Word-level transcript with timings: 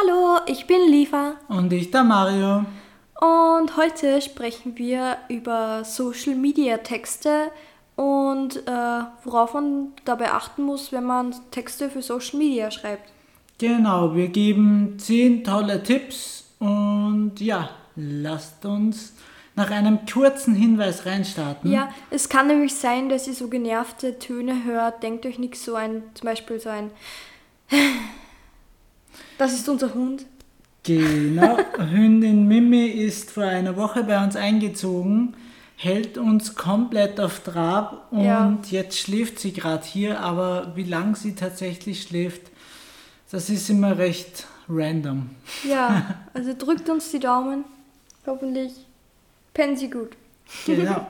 Hallo, 0.00 0.38
ich 0.46 0.66
bin 0.66 0.88
Liva 0.88 1.34
Und 1.48 1.72
ich, 1.72 1.90
der 1.90 2.04
Mario. 2.04 2.64
und 3.20 3.76
heute 3.76 4.20
sprechen 4.20 4.76
wir 4.78 5.16
über 5.28 5.82
Social 5.84 6.36
Media 6.36 6.76
Texte 6.76 7.50
und 7.96 8.58
äh, 8.68 9.00
worauf 9.24 9.54
man 9.54 9.92
dabei 10.04 10.30
achten 10.30 10.62
muss, 10.62 10.92
wenn 10.92 11.04
man 11.04 11.34
Texte 11.50 11.90
für 11.90 12.02
Social 12.02 12.38
Media 12.38 12.70
schreibt. 12.70 13.10
Genau, 13.58 14.14
wir 14.14 14.28
geben 14.28 14.98
10 14.98 15.42
tolle 15.42 15.82
Tipps 15.82 16.44
und 16.60 17.32
ja, 17.40 17.70
lasst 17.96 18.64
uns 18.66 19.14
nach 19.56 19.72
einem 19.72 20.06
kurzen 20.06 20.54
Hinweis 20.54 21.06
reinstarten. 21.06 21.72
Ja, 21.72 21.88
es 22.10 22.28
kann 22.28 22.46
nämlich 22.46 22.74
sein, 22.76 23.08
dass 23.08 23.26
ihr 23.26 23.34
so 23.34 23.48
genervte 23.48 24.20
Töne 24.20 24.62
hört. 24.64 25.02
Denkt 25.02 25.26
euch 25.26 25.40
nicht 25.40 25.56
so 25.56 25.74
ein, 25.74 26.04
zum 26.14 26.26
Beispiel 26.26 26.60
so 26.60 26.68
ein. 26.68 26.92
Das 29.38 29.52
ist 29.52 29.68
unser 29.68 29.94
Hund. 29.94 30.26
Genau, 30.84 31.58
Hündin 31.78 32.46
Mimi 32.48 32.86
ist 32.86 33.30
vor 33.30 33.44
einer 33.44 33.76
Woche 33.76 34.04
bei 34.04 34.22
uns 34.22 34.36
eingezogen, 34.36 35.34
hält 35.76 36.16
uns 36.16 36.54
komplett 36.54 37.20
auf 37.20 37.40
Trab 37.40 38.06
und 38.10 38.22
Ja. 38.24 38.56
jetzt 38.70 38.98
schläft 38.98 39.38
sie 39.38 39.52
gerade 39.52 39.84
hier, 39.84 40.20
aber 40.20 40.72
wie 40.76 40.84
lang 40.84 41.14
sie 41.14 41.34
tatsächlich 41.34 42.02
schläft, 42.02 42.42
das 43.30 43.50
ist 43.50 43.68
immer 43.68 43.98
recht 43.98 44.46
random. 44.68 45.30
Ja, 45.68 46.14
also 46.34 46.54
drückt 46.56 46.88
uns 46.88 47.10
die 47.10 47.20
Daumen. 47.20 47.64
Hoffentlich 48.26 48.72
pennen 49.52 49.76
sie 49.76 49.90
gut. 49.90 50.10
Genau. 50.64 51.06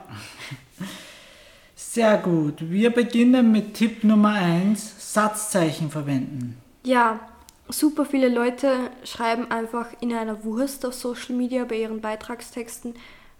Sehr 1.75 2.17
gut. 2.17 2.55
Wir 2.69 2.89
beginnen 2.91 3.51
mit 3.51 3.73
Tipp 3.75 4.03
Nummer 4.03 4.33
1, 4.33 5.13
Satzzeichen 5.13 5.89
verwenden. 5.89 6.57
Ja, 6.83 7.19
super 7.69 8.05
viele 8.05 8.29
Leute 8.29 8.91
schreiben 9.03 9.49
einfach 9.51 9.87
in 10.01 10.13
einer 10.13 10.43
Wurst 10.43 10.85
auf 10.85 10.93
Social 10.93 11.35
Media 11.35 11.65
bei 11.65 11.77
ihren 11.77 12.01
Beitragstexten 12.01 12.95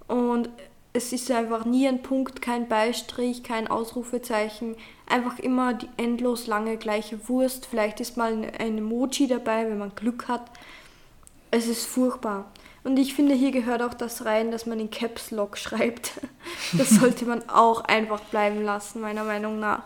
und 0.07 0.49
es 0.93 1.13
ist 1.13 1.29
einfach 1.29 1.65
nie 1.65 1.87
ein 1.87 2.01
Punkt, 2.01 2.41
kein 2.41 2.67
Beistrich, 2.67 3.43
kein 3.43 3.67
Ausrufezeichen, 3.67 4.75
einfach 5.07 5.37
immer 5.39 5.73
die 5.73 5.87
endlos 5.97 6.47
lange 6.47 6.77
gleiche 6.77 7.29
Wurst. 7.29 7.67
Vielleicht 7.67 7.99
ist 7.99 8.17
mal 8.17 8.33
ein 8.33 8.77
Emoji 8.77 9.27
dabei, 9.27 9.69
wenn 9.69 9.77
man 9.77 9.93
Glück 9.95 10.27
hat. 10.27 10.49
Es 11.51 11.67
ist 11.67 11.85
furchtbar. 11.85 12.51
Und 12.83 12.97
ich 12.97 13.13
finde, 13.13 13.35
hier 13.35 13.51
gehört 13.51 13.83
auch 13.83 13.93
das 13.93 14.25
rein, 14.25 14.51
dass 14.51 14.65
man 14.65 14.79
in 14.79 14.89
Caps 14.89 15.29
Lock 15.31 15.57
schreibt. 15.59 16.13
Das 16.73 16.89
sollte 16.89 17.25
man 17.25 17.47
auch 17.49 17.81
einfach 17.81 18.21
bleiben 18.21 18.63
lassen, 18.63 19.01
meiner 19.01 19.23
Meinung 19.23 19.59
nach. 19.59 19.83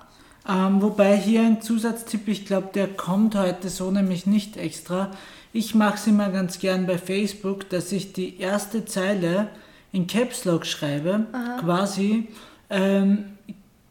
Ähm, 0.48 0.82
wobei 0.82 1.16
hier 1.18 1.42
ein 1.42 1.62
Zusatztipp, 1.62 2.28
ich 2.28 2.46
glaube, 2.46 2.70
der 2.74 2.88
kommt 2.88 3.36
heute 3.36 3.70
so 3.70 3.92
nämlich 3.92 4.26
nicht 4.26 4.58
extra. 4.58 5.12
Ich 5.54 5.74
mache 5.76 5.96
es 5.96 6.08
immer 6.08 6.30
ganz 6.30 6.60
gern 6.60 6.86
bei 6.86 6.98
Facebook, 6.98 7.70
dass 7.70 7.92
ich 7.92 8.14
die 8.14 8.40
erste 8.40 8.86
Zeile 8.86 9.50
in 9.92 10.08
Caps 10.08 10.46
Lock 10.46 10.66
schreibe, 10.66 11.28
quasi 11.60 12.28
ähm, 12.70 13.26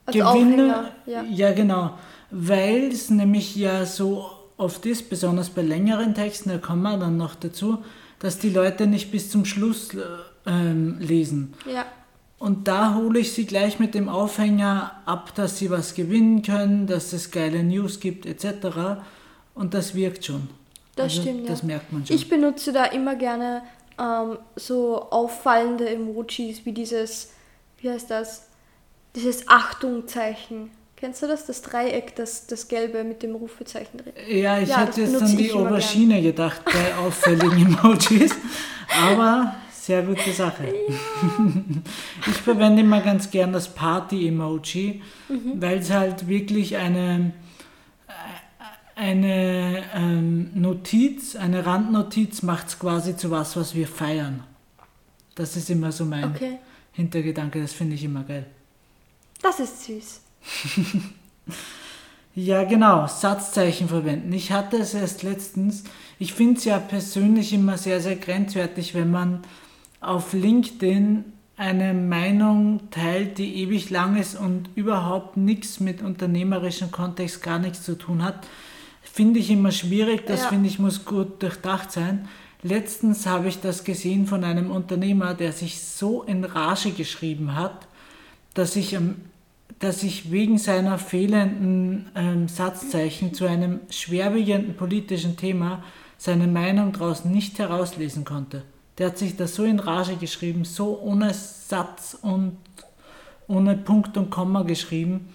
Als 0.04 0.16
Gewinne. 0.16 0.90
Ja. 1.06 1.22
ja, 1.22 1.52
genau. 1.52 1.96
Weil 2.30 2.88
es 2.88 3.08
nämlich 3.08 3.54
ja 3.56 3.86
so 3.86 4.28
oft 4.56 4.84
ist, 4.86 5.08
besonders 5.08 5.50
bei 5.50 5.62
längeren 5.62 6.14
Texten, 6.14 6.50
da 6.50 6.58
kommen 6.58 6.82
wir 6.82 6.98
dann 6.98 7.16
noch 7.16 7.34
dazu, 7.34 7.78
dass 8.18 8.38
die 8.38 8.50
Leute 8.50 8.86
nicht 8.86 9.10
bis 9.10 9.30
zum 9.30 9.44
Schluss 9.44 9.94
äh, 9.94 10.00
ähm, 10.46 10.98
lesen. 10.98 11.54
Ja, 11.72 11.86
Und 12.42 12.66
da 12.66 12.96
hole 12.96 13.20
ich 13.20 13.34
sie 13.34 13.46
gleich 13.46 13.78
mit 13.78 13.94
dem 13.94 14.08
Aufhänger 14.08 15.00
ab, 15.06 15.32
dass 15.36 15.60
sie 15.60 15.70
was 15.70 15.94
gewinnen 15.94 16.42
können, 16.42 16.88
dass 16.88 17.12
es 17.12 17.30
geile 17.30 17.62
News 17.62 18.00
gibt 18.00 18.26
etc. 18.26 19.00
Und 19.54 19.74
das 19.74 19.94
wirkt 19.94 20.24
schon. 20.24 20.48
Das 20.96 21.04
Also, 21.04 21.22
stimmt, 21.22 21.42
ja. 21.42 21.46
Das 21.46 21.62
merkt 21.62 21.92
man 21.92 22.04
schon. 22.04 22.16
Ich 22.16 22.28
benutze 22.28 22.72
da 22.72 22.86
immer 22.86 23.14
gerne 23.14 23.62
ähm, 23.96 24.38
so 24.56 25.08
auffallende 25.10 25.88
Emojis 25.88 26.66
wie 26.66 26.72
dieses, 26.72 27.30
wie 27.80 27.88
heißt 27.88 28.10
das? 28.10 28.48
Dieses 29.14 29.46
Achtungzeichen. 29.48 30.72
Kennst 30.96 31.22
du 31.22 31.28
das? 31.28 31.46
Das 31.46 31.62
Dreieck, 31.62 32.16
das, 32.16 32.48
das 32.48 32.66
gelbe 32.66 33.04
mit 33.04 33.22
dem 33.22 33.36
Rufezeichen 33.36 33.98
drin. 33.98 34.14
ja, 34.28 34.58
ich 34.58 34.68
Ja, 34.68 34.84
das 34.84 34.96
hätte 34.96 35.00
jetzt 35.02 35.22
an 35.22 35.36
die 35.36 35.52
Aubergine 35.52 36.20
gedacht 36.20 36.64
bei 36.64 36.96
auffälligen 36.96 37.78
Emojis. 37.84 38.34
Aber 39.00 39.54
sehr 39.84 40.02
gute 40.02 40.32
Sache. 40.32 40.72
Ich 42.26 42.36
verwende 42.36 42.82
immer 42.82 43.00
ganz 43.00 43.30
gern 43.30 43.52
das 43.52 43.68
Party-Emoji, 43.74 45.02
Mhm. 45.28 45.60
weil 45.62 45.78
es 45.78 45.90
halt 45.90 46.28
wirklich 46.28 46.76
eine, 46.76 47.32
eine 48.94 49.82
ähm, 49.94 50.50
Notiz, 50.54 51.34
eine 51.36 51.64
Randnotiz 51.66 52.42
macht 52.42 52.68
es 52.68 52.78
quasi 52.78 53.16
zu 53.16 53.30
was, 53.30 53.56
was 53.56 53.74
wir 53.74 53.88
feiern. 53.88 54.44
Das 55.34 55.56
ist 55.56 55.70
immer 55.70 55.90
so 55.92 56.04
mein 56.04 56.24
Okay, 56.24 56.58
Hintergedanke, 56.92 57.60
das 57.60 57.72
finde 57.72 57.94
ich 57.94 58.04
immer 58.04 58.22
geil. 58.24 58.46
das 59.42 59.58
ist 59.60 59.84
süß. 59.84 60.20
Ja, 62.34 62.64
genau, 62.64 63.06
Satzzeichen 63.06 63.88
verwenden. 63.88 64.32
Ich 64.32 64.52
hatte 64.52 64.78
es 64.78 64.94
erst 64.94 65.22
letztens. 65.22 65.84
Ich 66.18 66.32
finde 66.32 66.56
es 66.58 66.64
ja 66.64 66.78
persönlich 66.78 67.52
immer 67.52 67.76
sehr, 67.76 68.00
sehr 68.00 68.16
grenzwertig, 68.16 68.94
wenn 68.94 69.10
man 69.10 69.42
auf 70.02 70.32
LinkedIn 70.32 71.24
eine 71.56 71.94
Meinung 71.94 72.80
teilt, 72.90 73.38
die 73.38 73.62
ewig 73.62 73.90
lang 73.90 74.16
ist 74.16 74.34
und 74.34 74.68
überhaupt 74.74 75.36
nichts 75.36 75.78
mit 75.80 76.02
unternehmerischem 76.02 76.90
Kontext 76.90 77.42
gar 77.42 77.58
nichts 77.58 77.82
zu 77.84 77.96
tun 77.96 78.24
hat. 78.24 78.46
Finde 79.02 79.38
ich 79.38 79.50
immer 79.50 79.70
schwierig, 79.70 80.26
das 80.26 80.42
Ja. 80.42 80.48
finde 80.48 80.68
ich 80.68 80.78
muss 80.78 81.04
gut 81.04 81.42
durchdacht 81.42 81.92
sein. 81.92 82.28
Letztens 82.62 83.26
habe 83.26 83.48
ich 83.48 83.60
das 83.60 83.84
gesehen 83.84 84.26
von 84.26 84.44
einem 84.44 84.70
Unternehmer, 84.70 85.34
der 85.34 85.52
sich 85.52 85.80
so 85.80 86.22
in 86.22 86.44
Rage 86.44 86.90
geschrieben 86.92 87.54
hat, 87.54 87.86
dass 88.54 88.76
ich, 88.76 88.96
dass 89.78 90.02
ich 90.02 90.30
wegen 90.30 90.58
seiner 90.58 90.98
fehlenden 90.98 92.10
ähm, 92.14 92.48
Satzzeichen 92.48 93.34
zu 93.34 93.46
einem 93.46 93.80
schwerwiegenden 93.90 94.74
politischen 94.74 95.36
Thema 95.36 95.82
seine 96.18 96.46
Meinung 96.46 96.92
daraus 96.92 97.24
nicht 97.24 97.58
herauslesen 97.58 98.24
konnte. 98.24 98.62
Der 98.98 99.08
hat 99.08 99.18
sich 99.18 99.36
da 99.36 99.46
so 99.46 99.64
in 99.64 99.80
Rage 99.80 100.16
geschrieben, 100.16 100.64
so 100.64 100.98
ohne 101.00 101.32
Satz 101.32 102.16
und 102.20 102.58
ohne 103.48 103.76
Punkt 103.76 104.16
und 104.16 104.30
Komma 104.30 104.62
geschrieben, 104.62 105.34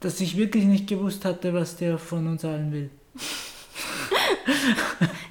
dass 0.00 0.20
ich 0.20 0.36
wirklich 0.36 0.64
nicht 0.64 0.86
gewusst 0.86 1.24
hatte, 1.24 1.54
was 1.54 1.76
der 1.76 1.98
von 1.98 2.26
uns 2.26 2.44
allen 2.44 2.72
will. 2.72 2.90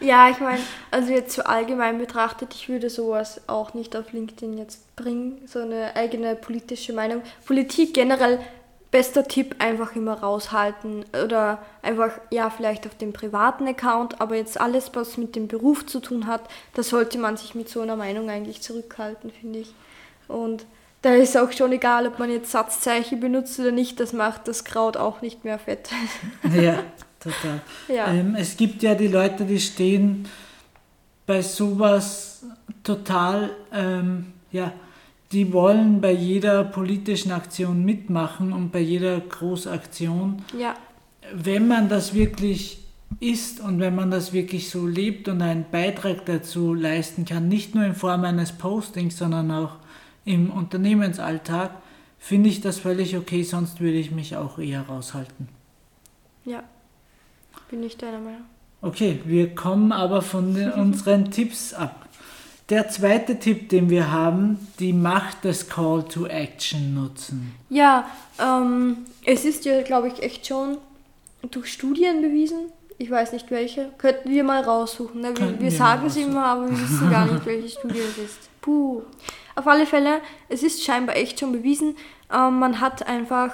Ja, 0.04 0.30
ich 0.30 0.40
meine, 0.40 0.60
also 0.92 1.14
jetzt 1.14 1.34
so 1.34 1.44
allgemein 1.44 1.98
betrachtet, 1.98 2.54
ich 2.54 2.68
würde 2.68 2.90
sowas 2.90 3.40
auch 3.48 3.74
nicht 3.74 3.96
auf 3.96 4.12
LinkedIn 4.12 4.58
jetzt 4.58 4.94
bringen, 4.98 5.42
so 5.48 5.60
eine 5.60 5.96
eigene 5.96 6.36
politische 6.36 6.92
Meinung. 6.92 7.22
Politik 7.46 7.94
generell, 7.94 8.40
bester 8.94 9.28
Tipp, 9.28 9.56
einfach 9.58 9.96
immer 9.96 10.20
raushalten 10.20 11.04
oder 11.26 11.58
einfach, 11.82 12.12
ja, 12.30 12.52
vielleicht 12.52 12.86
auf 12.86 12.96
dem 12.96 13.12
privaten 13.12 13.68
Account, 13.68 14.22
aber 14.22 14.36
jetzt 14.36 14.62
alles, 14.62 14.92
was 14.94 15.18
mit 15.18 15.36
dem 15.36 15.48
Beruf 15.48 15.88
zu 15.88 16.00
tun 16.00 16.28
hat, 16.28 16.42
da 16.76 16.84
sollte 16.84 17.18
man 17.18 17.36
sich 17.36 17.56
mit 17.56 17.68
so 17.70 17.82
einer 17.82 17.96
Meinung 17.96 18.30
eigentlich 18.30 18.62
zurückhalten, 18.62 19.32
finde 19.32 19.60
ich. 19.60 19.74
Und 20.28 20.68
da 21.02 21.16
ist 21.16 21.36
auch 21.36 21.52
schon 21.52 21.72
egal, 21.72 22.06
ob 22.06 22.20
man 22.20 22.30
jetzt 22.30 22.52
Satzzeichen 22.52 23.20
benutzt 23.20 23.60
oder 23.60 23.72
nicht, 23.72 24.00
das 24.00 24.14
macht 24.14 24.48
das 24.48 24.64
Kraut 24.64 24.96
auch 24.96 25.22
nicht 25.22 25.44
mehr 25.44 25.58
fett. 25.58 25.90
Ja, 26.54 26.84
total. 27.20 27.62
Ja. 27.88 28.08
Ähm, 28.10 28.36
es 28.38 28.56
gibt 28.56 28.84
ja 28.84 28.94
die 28.94 29.08
Leute, 29.08 29.46
die 29.46 29.60
stehen 29.60 30.30
bei 31.26 31.42
sowas 31.42 32.44
total, 32.84 33.50
ähm, 33.74 34.34
ja, 34.52 34.72
die 35.34 35.52
wollen 35.52 36.00
bei 36.00 36.12
jeder 36.12 36.64
politischen 36.64 37.32
Aktion 37.32 37.84
mitmachen 37.84 38.54
und 38.54 38.72
bei 38.72 38.80
jeder 38.80 39.20
Großaktion. 39.20 40.44
ja, 40.58 40.76
Wenn 41.34 41.68
man 41.68 41.90
das 41.90 42.14
wirklich 42.14 42.80
ist 43.20 43.60
und 43.60 43.80
wenn 43.80 43.96
man 43.96 44.12
das 44.12 44.34
wirklich 44.34 44.70
so 44.70 44.88
lebt 44.88 45.28
und 45.28 45.42
einen 45.42 45.66
Beitrag 45.72 46.26
dazu 46.26 46.74
leisten 46.74 47.26
kann, 47.26 47.48
nicht 47.48 47.76
nur 47.76 47.84
in 47.86 47.96
Form 47.96 48.24
eines 48.24 48.52
Postings, 48.52 49.18
sondern 49.18 49.52
auch 49.52 49.78
im 50.26 50.52
Unternehmensalltag, 50.52 51.72
finde 52.20 52.50
ich 52.50 52.62
das 52.62 52.80
völlig 52.80 53.18
okay, 53.18 53.44
sonst 53.44 53.82
würde 53.82 53.98
ich 53.98 54.12
mich 54.12 54.36
auch 54.36 54.58
eher 54.58 54.84
raushalten. 54.84 55.50
ja, 56.46 56.64
bin 57.70 57.84
ich 57.84 57.98
deiner 57.98 58.20
Meinung. 58.20 58.46
Okay, 58.82 59.20
wir 59.26 59.56
kommen 59.56 59.92
aber 59.92 60.22
von 60.22 60.54
den, 60.54 60.72
unseren 60.86 61.32
Tipps 61.32 61.74
ab. 61.74 62.03
Der 62.70 62.88
zweite 62.90 63.40
Tipp, 63.40 63.70
den 63.70 63.90
wir 63.90 64.12
haben, 64.12 64.68
die 64.80 64.94
Macht 64.94 65.44
des 65.44 65.70
Call 65.70 66.04
to 66.04 66.28
Action 66.28 66.94
nutzen. 66.94 67.54
Ja, 67.70 68.10
ähm, 68.40 69.00
es 69.26 69.44
ist 69.44 69.66
ja, 69.66 69.82
glaube 69.82 70.08
ich, 70.08 70.24
echt 70.24 70.48
schon 70.48 70.78
durch 71.52 71.72
Studien 71.72 72.22
bewiesen. 72.22 72.72
Ich 72.98 73.12
weiß 73.12 73.34
nicht 73.34 73.52
welche. 73.52 73.90
Könnten 73.98 74.30
wir 74.30 74.44
mal 74.44 74.62
raussuchen. 74.64 75.22
Ne? 75.22 75.34
Wir, 75.38 75.60
wir 75.60 75.72
sagen 75.72 76.08
es 76.08 76.16
immer, 76.16 76.46
aber 76.46 76.70
wir 76.70 76.80
wissen 76.80 77.10
gar 77.10 77.26
nicht, 77.26 77.46
welche 77.46 77.70
Studie 77.70 78.00
es 78.00 78.18
ist. 78.18 78.50
Puh. 78.62 79.02
Auf 79.56 79.68
alle 79.68 79.86
Fälle, 79.86 80.22
es 80.48 80.64
ist 80.64 80.84
scheinbar 80.84 81.16
echt 81.18 81.40
schon 81.40 81.52
bewiesen, 81.52 81.96
ähm, 82.34 82.60
man 82.60 82.80
hat 82.80 83.06
einfach 83.06 83.52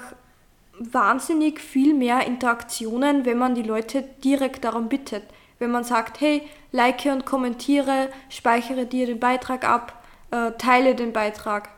wahnsinnig 0.79 1.59
viel 1.59 1.93
mehr 1.93 2.25
Interaktionen, 2.25 3.25
wenn 3.25 3.37
man 3.37 3.55
die 3.55 3.63
Leute 3.63 4.03
direkt 4.23 4.63
darum 4.63 4.87
bittet. 4.87 5.23
Wenn 5.59 5.71
man 5.71 5.83
sagt, 5.83 6.21
hey, 6.21 6.41
like 6.71 7.05
und 7.05 7.25
kommentiere, 7.25 8.09
speichere 8.29 8.85
dir 8.85 9.05
den 9.05 9.19
Beitrag 9.19 9.67
ab, 9.67 10.03
äh, 10.31 10.51
teile 10.57 10.95
den 10.95 11.13
Beitrag. 11.13 11.69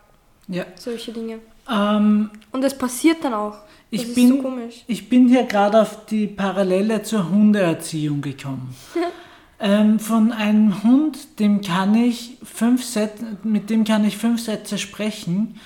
Ja. 0.47 0.65
Solche 0.75 1.11
Dinge. 1.11 1.39
Ähm, 1.69 2.29
Und 2.51 2.63
es 2.63 2.77
passiert 2.77 3.23
dann 3.23 3.33
auch. 3.33 3.57
Das 3.91 4.03
ich, 4.03 4.15
bin, 4.15 4.29
so 4.29 4.41
komisch. 4.41 4.83
ich 4.87 5.09
bin 5.09 5.27
hier 5.27 5.43
gerade 5.43 5.81
auf 5.81 6.05
die 6.05 6.27
Parallele 6.27 7.03
zur 7.03 7.29
Hundeerziehung 7.29 8.21
gekommen. 8.21 8.73
ähm, 9.59 9.99
von 9.99 10.31
einem 10.31 10.83
Hund, 10.83 11.39
dem 11.39 11.61
kann 11.61 11.95
ich 11.95 12.37
fünf 12.43 12.83
Sätze, 12.85 13.37
mit 13.43 13.69
dem 13.69 13.83
kann 13.83 14.05
ich 14.05 14.17
fünf 14.17 14.41
Sätze 14.41 14.77
sprechen, 14.77 15.59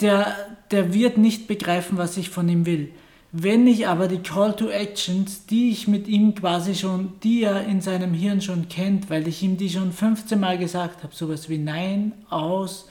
der, 0.00 0.34
der 0.70 0.94
wird 0.94 1.18
nicht 1.18 1.48
begreifen, 1.48 1.98
was 1.98 2.16
ich 2.16 2.30
von 2.30 2.48
ihm 2.48 2.66
will. 2.66 2.92
Wenn 3.32 3.66
ich 3.66 3.86
aber 3.88 4.08
die 4.08 4.18
Call 4.22 4.54
to 4.54 4.68
Actions, 4.68 5.46
die 5.46 5.70
ich 5.70 5.88
mit 5.88 6.08
ihm 6.08 6.34
quasi 6.34 6.74
schon, 6.74 7.14
die 7.22 7.42
er 7.42 7.66
in 7.66 7.80
seinem 7.80 8.14
Hirn 8.14 8.40
schon 8.40 8.68
kennt, 8.68 9.10
weil 9.10 9.26
ich 9.28 9.42
ihm 9.42 9.56
die 9.56 9.68
schon 9.68 9.92
15 9.92 10.38
Mal 10.38 10.58
gesagt 10.58 11.02
habe, 11.02 11.14
sowas 11.14 11.48
wie 11.48 11.58
Nein, 11.58 12.12
aus 12.30 12.88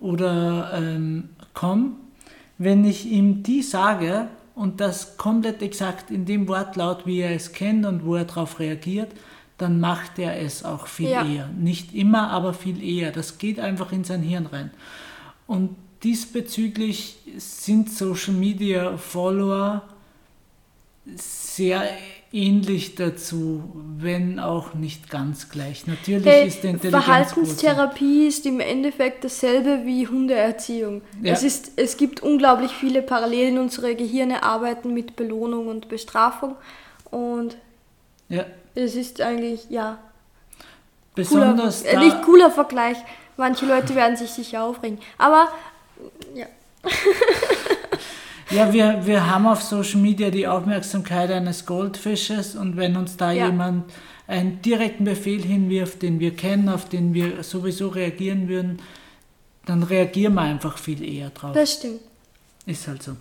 oder 0.00 0.72
ähm, 0.74 1.30
komm, 1.54 1.96
wenn 2.58 2.84
ich 2.84 3.06
ihm 3.06 3.42
die 3.42 3.62
sage 3.62 4.28
und 4.54 4.80
das 4.80 5.16
komplett 5.16 5.62
exakt 5.62 6.10
in 6.10 6.24
dem 6.26 6.48
Wortlaut, 6.48 7.06
wie 7.06 7.20
er 7.20 7.34
es 7.34 7.52
kennt 7.52 7.86
und 7.86 8.04
wo 8.04 8.16
er 8.16 8.24
darauf 8.24 8.58
reagiert, 8.58 9.12
dann 9.58 9.80
macht 9.80 10.18
er 10.18 10.40
es 10.40 10.64
auch 10.64 10.86
viel 10.86 11.08
Ja. 11.10 11.24
eher. 11.24 11.48
Nicht 11.56 11.94
immer, 11.94 12.30
aber 12.30 12.52
viel 12.54 12.82
eher. 12.82 13.10
Das 13.12 13.38
geht 13.38 13.58
einfach 13.60 13.92
in 13.92 14.04
sein 14.04 14.22
Hirn 14.22 14.46
rein. 14.46 14.70
Und 15.46 15.76
diesbezüglich 16.02 17.18
sind 17.36 17.90
Social 17.90 18.34
Media 18.34 18.96
Follower 18.96 19.82
sehr 21.16 21.88
ähnlich 22.32 22.94
dazu, 22.94 23.62
wenn 23.96 24.38
auch 24.38 24.74
nicht 24.74 25.08
ganz 25.08 25.48
gleich. 25.48 25.86
Natürlich 25.86 26.26
Hey, 26.26 26.46
ist 26.46 26.62
die 26.62 26.68
Intelligenz 26.68 27.04
Verhaltenstherapie 27.04 28.26
ist 28.26 28.44
im 28.44 28.60
Endeffekt 28.60 29.24
dasselbe 29.24 29.86
wie 29.86 30.06
Hundeerziehung. 30.06 31.00
Ja. 31.22 31.32
Es, 31.32 31.42
ist, 31.42 31.72
es 31.76 31.96
gibt 31.96 32.20
unglaublich 32.20 32.72
viele 32.72 33.00
Parallelen. 33.02 33.58
Unsere 33.58 33.94
Gehirne 33.94 34.42
arbeiten 34.42 34.92
mit 34.92 35.16
Belohnung 35.16 35.68
und 35.68 35.88
Bestrafung. 35.88 36.56
Und. 37.10 37.56
Ja, 38.28 38.44
es 38.74 38.94
ist 38.94 39.22
eigentlich, 39.22 39.70
ja, 39.70 39.98
cooler, 41.14 41.54
besonders 41.54 41.82
äh, 41.82 41.94
da, 41.94 42.00
nicht 42.00 42.22
cooler 42.22 42.50
Vergleich. 42.50 42.98
Manche 43.38 43.64
Leute 43.64 43.94
werden 43.94 44.16
sich 44.16 44.30
sicher 44.30 44.64
aufregen. 44.64 44.98
Aber, 45.16 45.48
ja, 46.34 46.46
Ja, 48.50 48.72
wir, 48.72 49.04
wir 49.06 49.26
haben 49.30 49.46
auf 49.46 49.62
Social 49.62 50.00
Media 50.00 50.30
die 50.30 50.46
Aufmerksamkeit 50.46 51.30
eines 51.30 51.66
Goldfisches 51.66 52.54
und 52.56 52.78
wenn 52.78 52.96
uns 52.96 53.16
da 53.18 53.30
Ja. 53.30 53.46
jemand 53.46 53.92
einen 54.26 54.62
direkten 54.62 55.04
Befehl 55.04 55.42
hinwirft, 55.42 56.00
den 56.00 56.18
wir 56.18 56.34
kennen, 56.34 56.68
auf 56.70 56.88
den 56.88 57.12
wir 57.12 57.42
sowieso 57.42 57.88
reagieren 57.88 58.48
würden, 58.48 58.80
dann 59.66 59.82
reagieren 59.82 60.34
wir 60.34 60.42
einfach 60.42 60.78
viel 60.78 61.02
eher 61.04 61.28
drauf. 61.30 61.52
das 61.52 61.74
stimmt. 61.74 62.00
Ist 62.64 62.88
halt 62.88 63.02
so. 63.02 63.16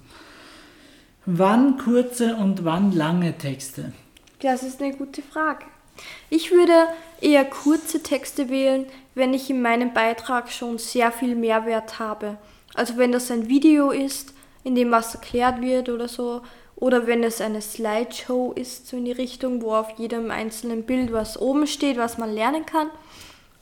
Wann 1.26 1.78
kurze 1.78 2.36
und 2.38 2.64
wann 2.64 2.94
lange 2.94 3.38
Texte? 3.38 3.92
Das 4.40 4.64
ist 4.64 4.82
eine 4.82 4.94
gute 4.96 5.22
Frage. 5.22 5.66
Ich 6.30 6.52
würde 6.52 6.88
eher 7.20 7.44
kurze 7.44 8.02
Texte 8.02 8.50
wählen, 8.50 8.86
wenn 9.14 9.34
ich 9.34 9.50
in 9.50 9.62
meinem 9.62 9.94
Beitrag 9.94 10.50
schon 10.52 10.78
sehr 10.78 11.12
viel 11.12 11.36
Mehrwert 11.36 12.00
habe. 12.00 12.38
Also 12.78 12.98
wenn 12.98 13.12
das 13.12 13.32
ein 13.32 13.50
Video 13.50 13.92
ist, 13.92 14.34
in 14.64 14.76
dem 14.76 14.92
was 14.92 15.16
erklärt 15.16 15.62
wird 15.62 15.90
oder 15.90 16.08
so, 16.08 16.42
oder 16.76 17.08
wenn 17.08 17.24
es 17.24 17.42
eine 17.42 17.62
Slideshow 17.62 18.54
ist, 18.54 18.88
so 18.88 18.98
in 18.98 19.06
die 19.06 19.12
Richtung, 19.12 19.64
wo 19.64 19.74
auf 19.74 19.90
jedem 19.98 20.30
einzelnen 20.30 20.84
Bild 20.84 21.12
was 21.12 21.42
oben 21.42 21.66
steht, 21.66 21.98
was 21.98 22.20
man 22.20 22.32
lernen 22.32 22.66
kann, 22.68 22.90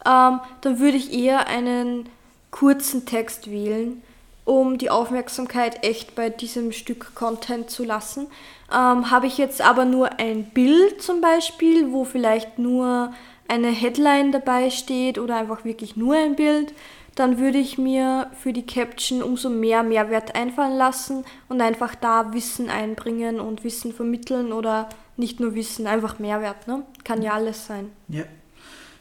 ähm, 0.06 0.42
dann 0.62 0.80
würde 0.80 0.98
ich 0.98 1.14
eher 1.14 1.48
einen 1.48 2.10
kurzen 2.52 3.06
Text 3.06 3.50
wählen, 3.50 4.02
um 4.44 4.78
die 4.78 4.90
Aufmerksamkeit 4.90 5.86
echt 5.86 6.14
bei 6.16 6.30
diesem 6.30 6.74
Stück 6.74 7.16
Content 7.16 7.70
zu 7.70 7.86
lassen. 7.86 8.28
Ähm, 8.70 9.12
Habe 9.12 9.28
ich 9.28 9.38
jetzt 9.38 9.62
aber 9.62 9.86
nur 9.86 10.20
ein 10.20 10.44
Bild 10.50 11.02
zum 11.02 11.22
Beispiel, 11.22 11.94
wo 11.94 12.04
vielleicht 12.04 12.60
nur 12.60 13.14
eine 13.48 13.70
Headline 13.70 14.34
dabei 14.34 14.70
steht 14.72 15.20
oder 15.20 15.38
einfach 15.38 15.64
wirklich 15.64 15.96
nur 15.96 16.16
ein 16.16 16.36
Bild, 16.36 16.74
dann 17.16 17.38
würde 17.40 17.58
ich 17.58 17.78
mir 17.78 18.30
für 18.38 18.52
die 18.52 18.66
Caption 18.66 19.24
umso 19.24 19.50
mehr 19.50 19.84
Mehrwert 19.84 20.36
einfallen 20.36 20.78
lassen 20.78 21.24
und 21.48 21.62
einfach 21.62 21.96
da 21.96 22.34
Wissen 22.34 22.70
einbringen 22.70 23.40
und 23.40 23.64
Wissen 23.64 23.94
vermitteln 23.94 24.52
oder 24.52 24.90
nicht 25.18 25.40
nur 25.40 25.56
Wissen, 25.56 25.88
einfach 25.88 26.20
Mehrwert. 26.20 26.68
Ne? 26.68 26.84
Kann 27.06 27.22
ja 27.22 27.32
alles 27.32 27.66
sein. 27.66 27.90
Ja. 28.10 28.24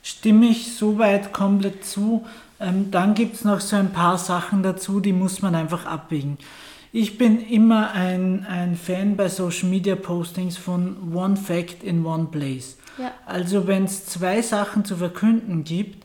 Stimme 0.03 0.47
ich 0.47 0.77
soweit 0.77 1.33
komplett 1.33 1.85
zu. 1.85 2.25
Ähm, 2.61 2.91
dann 2.91 3.15
gibt 3.15 3.35
es 3.35 3.45
noch 3.45 3.61
so 3.61 3.77
ein 3.77 3.91
paar 3.91 4.19
Sachen 4.19 4.63
dazu, 4.63 5.01
die 5.01 5.13
muss 5.13 5.43
man 5.43 5.55
einfach 5.55 5.87
abwägen. 5.87 6.39
Ich 6.93 7.19
bin 7.19 7.45
immer 7.45 7.91
ein, 7.91 8.47
ein 8.49 8.77
Fan 8.77 9.17
bei 9.17 9.29
Social 9.29 9.69
Media 9.69 9.97
Postings 9.97 10.57
von 10.57 11.13
One 11.13 11.37
Fact 11.37 11.83
in 11.83 12.07
One 12.07 12.29
Place. 12.31 12.77
Ja. 12.99 13.11
Also 13.27 13.67
wenn 13.67 13.85
es 13.85 14.07
zwei 14.07 14.43
Sachen 14.43 14.85
zu 14.85 14.97
verkünden 14.97 15.65
gibt, 15.65 16.04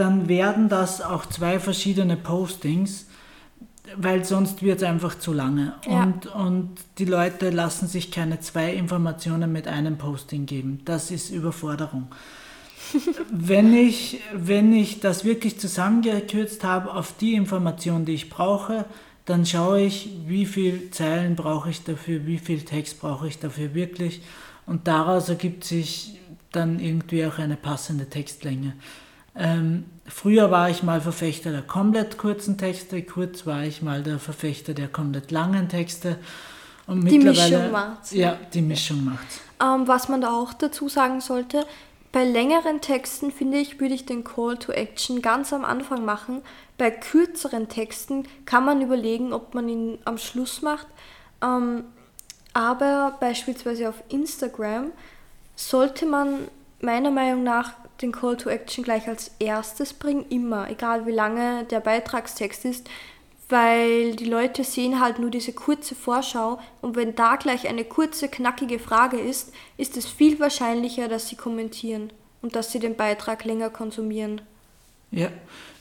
dann 0.00 0.28
werden 0.28 0.70
das 0.70 1.02
auch 1.02 1.26
zwei 1.26 1.60
verschiedene 1.60 2.16
Postings, 2.16 3.06
weil 3.96 4.24
sonst 4.24 4.62
wird 4.62 4.78
es 4.78 4.88
einfach 4.88 5.18
zu 5.18 5.34
lange. 5.34 5.74
Ja. 5.86 6.02
Und, 6.02 6.26
und 6.26 6.70
die 6.96 7.04
Leute 7.04 7.50
lassen 7.50 7.86
sich 7.86 8.10
keine 8.10 8.40
zwei 8.40 8.72
Informationen 8.72 9.52
mit 9.52 9.68
einem 9.68 9.98
Posting 9.98 10.46
geben. 10.46 10.80
Das 10.86 11.10
ist 11.10 11.30
Überforderung. 11.30 12.08
wenn, 13.30 13.74
ich, 13.74 14.20
wenn 14.32 14.72
ich 14.72 15.00
das 15.00 15.24
wirklich 15.24 15.60
zusammengekürzt 15.60 16.64
habe 16.64 16.94
auf 16.94 17.14
die 17.20 17.34
Information, 17.34 18.06
die 18.06 18.14
ich 18.14 18.30
brauche, 18.30 18.86
dann 19.26 19.44
schaue 19.44 19.82
ich, 19.82 20.10
wie 20.26 20.46
viel 20.46 20.90
Zeilen 20.92 21.36
brauche 21.36 21.68
ich 21.68 21.84
dafür, 21.84 22.26
wie 22.26 22.38
viel 22.38 22.62
Text 22.62 23.00
brauche 23.00 23.28
ich 23.28 23.38
dafür 23.38 23.74
wirklich. 23.74 24.22
Und 24.64 24.88
daraus 24.88 25.28
ergibt 25.28 25.64
sich 25.64 26.18
dann 26.52 26.80
irgendwie 26.80 27.26
auch 27.26 27.38
eine 27.38 27.56
passende 27.56 28.08
Textlänge. 28.08 28.72
Ähm, 29.36 29.84
früher 30.06 30.50
war 30.50 30.70
ich 30.70 30.82
mal 30.82 31.00
Verfechter 31.00 31.52
der 31.52 31.62
komplett 31.62 32.18
kurzen 32.18 32.58
Texte, 32.58 33.02
kurz 33.02 33.46
war 33.46 33.64
ich 33.64 33.82
mal 33.82 34.02
der 34.02 34.18
Verfechter 34.18 34.74
der 34.74 34.88
komplett 34.88 35.30
langen 35.30 35.68
Texte. 35.68 36.18
Und 36.86 37.06
Die 37.06 37.18
mittlerweile, 37.18 37.56
Mischung 37.58 37.72
macht's. 37.72 38.10
Ja, 38.12 38.36
die 38.52 38.62
Mischung 38.62 39.04
macht's. 39.04 39.40
Ähm, 39.62 39.86
was 39.86 40.08
man 40.08 40.20
da 40.20 40.32
auch 40.32 40.52
dazu 40.52 40.88
sagen 40.88 41.20
sollte, 41.20 41.64
bei 42.12 42.24
längeren 42.24 42.80
Texten 42.80 43.30
finde 43.30 43.58
ich, 43.58 43.78
würde 43.78 43.94
ich 43.94 44.04
den 44.04 44.24
Call 44.24 44.56
to 44.58 44.72
Action 44.72 45.22
ganz 45.22 45.52
am 45.52 45.64
Anfang 45.64 46.04
machen. 46.04 46.42
Bei 46.76 46.90
kürzeren 46.90 47.68
Texten 47.68 48.24
kann 48.46 48.64
man 48.64 48.82
überlegen, 48.82 49.32
ob 49.32 49.54
man 49.54 49.68
ihn 49.68 49.98
am 50.04 50.18
Schluss 50.18 50.62
macht. 50.62 50.88
Ähm, 51.40 51.84
aber 52.52 53.16
beispielsweise 53.20 53.88
auf 53.88 54.02
Instagram 54.08 54.90
sollte 55.54 56.06
man 56.06 56.48
meiner 56.80 57.12
Meinung 57.12 57.44
nach 57.44 57.74
den 58.02 58.12
Call 58.12 58.36
to 58.36 58.48
Action 58.48 58.84
gleich 58.84 59.08
als 59.08 59.32
erstes 59.38 59.92
bringen, 59.92 60.24
immer, 60.30 60.70
egal 60.70 61.06
wie 61.06 61.12
lange 61.12 61.64
der 61.64 61.80
Beitragstext 61.80 62.64
ist, 62.64 62.88
weil 63.48 64.14
die 64.14 64.26
Leute 64.26 64.64
sehen 64.64 65.00
halt 65.00 65.18
nur 65.18 65.30
diese 65.30 65.52
kurze 65.52 65.94
Vorschau 65.94 66.60
und 66.80 66.96
wenn 66.96 67.14
da 67.14 67.36
gleich 67.36 67.68
eine 67.68 67.84
kurze, 67.84 68.28
knackige 68.28 68.78
Frage 68.78 69.18
ist, 69.18 69.52
ist 69.76 69.96
es 69.96 70.06
viel 70.06 70.38
wahrscheinlicher, 70.38 71.08
dass 71.08 71.28
sie 71.28 71.36
kommentieren 71.36 72.12
und 72.42 72.56
dass 72.56 72.72
sie 72.72 72.78
den 72.78 72.96
Beitrag 72.96 73.44
länger 73.44 73.70
konsumieren. 73.70 74.40
Ja, 75.10 75.28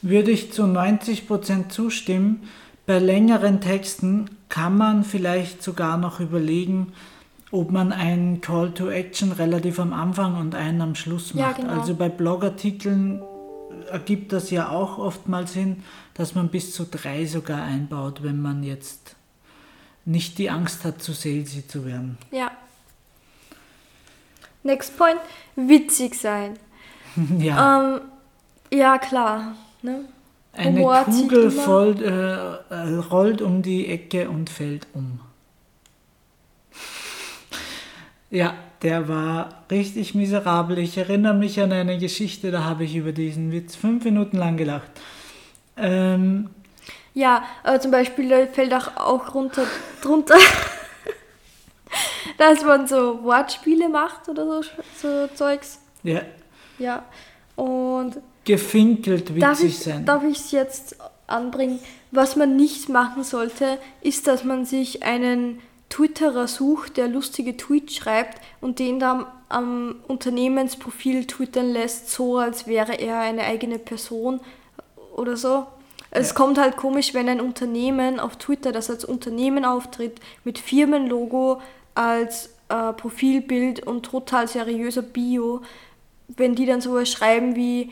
würde 0.01 0.31
ich 0.31 0.51
zu 0.51 0.63
90% 0.63 1.69
zustimmen. 1.69 2.49
Bei 2.87 2.97
längeren 2.97 3.61
Texten 3.61 4.31
kann 4.49 4.75
man 4.75 5.03
vielleicht 5.03 5.61
sogar 5.61 5.97
noch 5.97 6.19
überlegen, 6.19 6.93
ob 7.51 7.71
man 7.71 7.91
einen 7.91 8.41
Call 8.41 8.71
to 8.71 8.89
Action 8.89 9.31
relativ 9.31 9.79
am 9.79 9.93
Anfang 9.93 10.37
und 10.37 10.55
einen 10.55 10.81
am 10.81 10.95
Schluss 10.95 11.33
Ja, 11.33 11.47
macht. 11.47 11.57
genau. 11.57 11.79
Also 11.79 11.95
bei 11.95 12.09
Blogartikeln 12.09 13.21
ergibt 13.91 14.33
das 14.33 14.51
ja 14.51 14.69
auch 14.69 14.97
oftmals 14.97 15.53
Sinn, 15.53 15.83
dass 16.13 16.35
man 16.35 16.49
bis 16.49 16.73
zu 16.73 16.85
drei 16.85 17.25
sogar 17.25 17.63
einbaut, 17.63 18.21
wenn 18.23 18.41
man 18.41 18.63
jetzt 18.63 19.15
nicht 20.05 20.37
die 20.37 20.49
Angst 20.49 20.85
hat, 20.85 21.01
zu 21.01 21.13
salesy 21.13 21.67
zu 21.67 21.85
werden. 21.85 22.17
Ja. 22.31 22.51
Next 24.63 24.97
point, 24.97 25.19
witzig 25.55 26.15
sein. 26.15 26.57
ja, 27.39 27.95
Ähm, 27.95 28.01
ja, 28.71 28.97
klar. 28.97 29.55
Ne? 29.81 30.01
eine 30.51 30.79
Humor 30.79 31.05
Kugel 31.05 31.51
voll, 31.51 31.95
äh, 32.03 32.73
äh, 32.73 32.95
rollt 32.97 33.41
um 33.41 33.61
die 33.61 33.87
Ecke 33.87 34.29
und 34.29 34.49
fällt 34.49 34.87
um. 34.93 35.19
Ja, 38.31 38.53
der 38.81 39.07
war 39.07 39.63
richtig 39.71 40.15
miserabel. 40.15 40.77
Ich 40.77 40.97
erinnere 40.97 41.33
mich 41.33 41.59
an 41.59 41.71
eine 41.71 41.97
Geschichte, 41.97 42.51
da 42.51 42.63
habe 42.63 42.83
ich 42.83 42.95
über 42.95 43.11
diesen 43.11 43.51
Witz 43.51 43.75
fünf 43.75 44.05
Minuten 44.05 44.37
lang 44.37 44.55
gelacht. 44.57 44.91
Ähm, 45.77 46.49
Ja, 47.13 47.43
äh, 47.63 47.79
zum 47.79 47.91
Beispiel 47.91 48.47
fällt 48.47 48.73
auch, 48.73 48.95
auch 48.97 49.33
runter, 49.33 49.65
drunter. 50.01 50.35
dass 52.37 52.63
man 52.63 52.87
so 52.87 53.23
Wortspiele 53.23 53.89
macht 53.89 54.29
oder 54.29 54.45
so, 54.45 54.61
so 55.01 55.27
Zeugs. 55.33 55.79
Ja. 56.03 56.21
Ja. 56.77 57.03
Und 57.55 58.17
Gefinkelt 58.45 59.29
darf 59.41 59.59
witzig 59.59 59.69
ich 59.69 59.79
sein. 59.79 60.05
darf 60.05 60.23
ich 60.23 60.37
es 60.37 60.51
jetzt 60.51 60.95
anbringen? 61.27 61.79
Was 62.11 62.35
man 62.35 62.55
nicht 62.55 62.89
machen 62.89 63.23
sollte, 63.23 63.77
ist, 64.01 64.27
dass 64.27 64.43
man 64.43 64.65
sich 64.65 65.03
einen 65.03 65.59
Twitterer 65.89 66.47
sucht, 66.47 66.97
der 66.97 67.07
lustige 67.07 67.57
Tweets 67.57 67.95
schreibt 67.95 68.39
und 68.61 68.79
den 68.79 68.99
dann 68.99 69.25
am 69.49 69.95
Unternehmensprofil 70.07 71.25
twittern 71.25 71.71
lässt, 71.71 72.11
so 72.11 72.37
als 72.37 72.67
wäre 72.67 72.93
er 72.99 73.19
eine 73.19 73.43
eigene 73.43 73.79
Person 73.79 74.39
oder 75.15 75.35
so. 75.35 75.65
Es 76.11 76.29
Ja. 76.29 76.35
kommt 76.35 76.57
halt 76.59 76.77
komisch, 76.77 77.13
wenn 77.13 77.27
ein 77.29 77.41
Unternehmen 77.41 78.19
auf 78.19 78.35
Twitter, 78.37 78.71
das 78.71 78.89
als 78.89 79.05
Unternehmen 79.05 79.65
auftritt, 79.65 80.19
mit 80.43 80.59
Firmenlogo 80.59 81.61
als 81.95 82.49
äh, 82.69 82.93
Profilbild 82.93 83.85
und 83.85 84.03
total 84.05 84.47
seriöser 84.47 85.01
Bio, 85.01 85.61
wenn 86.27 86.53
die 86.55 86.65
dann 86.67 86.81
sowas 86.81 87.09
schreiben 87.09 87.55
wie 87.55 87.91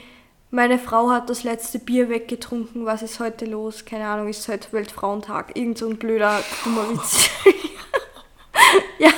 meine 0.50 0.80
Frau 0.80 1.10
hat 1.10 1.30
das 1.30 1.44
letzte 1.44 1.77
Bier 1.77 2.08
weggetrunken, 2.10 2.86
was 2.86 3.01
ist 3.01 3.20
heute 3.20 3.46
los? 3.46 3.84
Keine 3.84 4.08
Ahnung, 4.08 4.30
ist 4.30 4.48
heute 4.48 4.72
Weltfrauentag. 4.72 5.58
Irgend 5.58 5.77
so 5.77 5.89
ein 5.89 5.98
blöder, 5.98 6.42
dummer 6.63 6.89
Witz. 6.89 7.30
ja, 9.00 9.10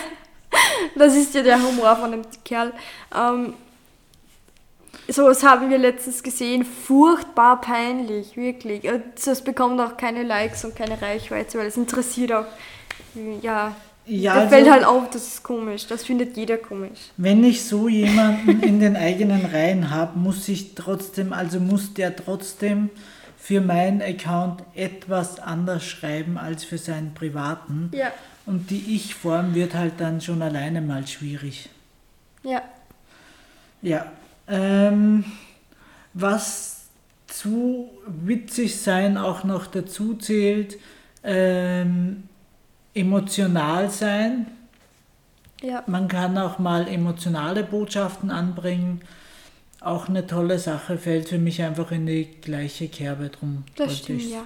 das 0.96 1.16
ist 1.16 1.34
ja 1.34 1.42
der 1.44 1.62
Humor 1.62 1.96
von 1.96 2.12
dem 2.12 2.22
Kerl. 2.44 2.74
Ähm, 3.16 3.54
so 5.08 5.26
was 5.26 5.44
haben 5.44 5.70
wir 5.70 5.78
letztens 5.78 6.22
gesehen. 6.22 6.64
Furchtbar 6.66 7.62
peinlich, 7.62 8.36
wirklich. 8.38 8.88
Das 9.26 9.44
bekommt 9.44 9.80
auch 9.82 9.98
keine 9.98 10.24
Likes 10.24 10.64
und 10.66 10.76
keine 10.76 11.02
Reichweite, 11.02 11.58
weil 11.58 11.68
es 11.68 11.78
interessiert 11.78 12.32
auch. 12.32 12.46
Ja, 13.42 13.76
Ja, 14.06 14.34
da 14.34 14.40
also- 14.42 14.50
fällt 14.50 14.72
halt 14.72 14.84
auf, 14.86 15.10
das 15.10 15.28
ist 15.28 15.44
komisch. 15.44 15.88
Das 15.88 16.04
findet 16.04 16.38
jeder 16.38 16.58
komisch. 16.58 17.00
Wenn 17.18 17.44
ich 17.44 17.64
so 17.66 17.88
jemanden 17.88 18.62
in 18.62 18.80
den 18.80 18.96
eigenen 18.96 19.46
Reihen 19.46 19.90
habe, 19.90 20.18
muss 20.20 20.48
ich 20.48 20.76
trotzdem, 20.76 21.34
also 21.34 21.60
muss 21.60 21.94
der 21.96 22.16
trotzdem 22.16 22.90
für 23.38 23.62
meinen 23.62 24.02
Account 24.02 24.62
etwas 24.76 25.40
anders 25.40 25.86
schreiben 25.86 26.38
als 26.38 26.64
für 26.64 26.78
seinen 26.78 27.14
privaten. 27.16 27.90
Ja, 27.94 28.12
Und 28.50 28.72
die 28.72 28.96
Ich-Form 28.96 29.54
wird 29.54 29.76
halt 29.76 30.00
dann 30.00 30.22
schon 30.22 30.42
alleine 30.42 30.82
mal 30.82 31.06
schwierig. 31.06 31.70
ja. 32.44 32.64
Ja. 33.84 34.12
Ähm, 34.48 35.24
was 36.16 36.88
zu 37.28 37.92
witzig 38.08 38.82
sein 38.82 39.18
auch 39.18 39.44
noch 39.44 39.68
dazu 39.68 40.16
zählt, 40.16 40.78
ähm, 41.24 42.24
emotional 42.96 43.92
sein. 43.92 44.48
Ja, 45.62 45.84
Man 45.86 46.08
kann 46.08 46.36
auch 46.40 46.58
mal 46.58 46.88
emotionale 46.88 47.64
Botschaften 47.64 48.32
anbringen. 48.32 49.02
Auch 49.80 50.10
eine 50.10 50.26
tolle 50.26 50.58
Sache, 50.58 50.98
fällt 50.98 51.30
für 51.30 51.38
mich 51.38 51.62
einfach 51.62 51.92
in 51.92 52.08
die 52.08 52.26
gleiche 52.42 52.88
Kerbe 52.88 53.30
drum. 53.30 53.64
das 53.76 54.00
stimmt, 54.00 54.24
ja. 54.24 54.44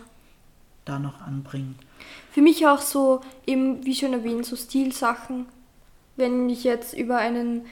Da 0.84 1.00
noch 1.00 1.22
anbringen. 1.22 1.76
Für 2.32 2.42
mich 2.42 2.66
auch 2.66 2.82
so, 2.82 3.22
eben 3.46 3.86
wie 3.86 3.96
schon 3.96 4.14
erwähnt, 4.14 4.46
so 4.46 4.56
Stilsachen. 4.56 5.46
Wenn 6.16 6.50
ich 6.50 6.64
jetzt 6.64 6.94
über 6.94 7.18
einen 7.18 7.66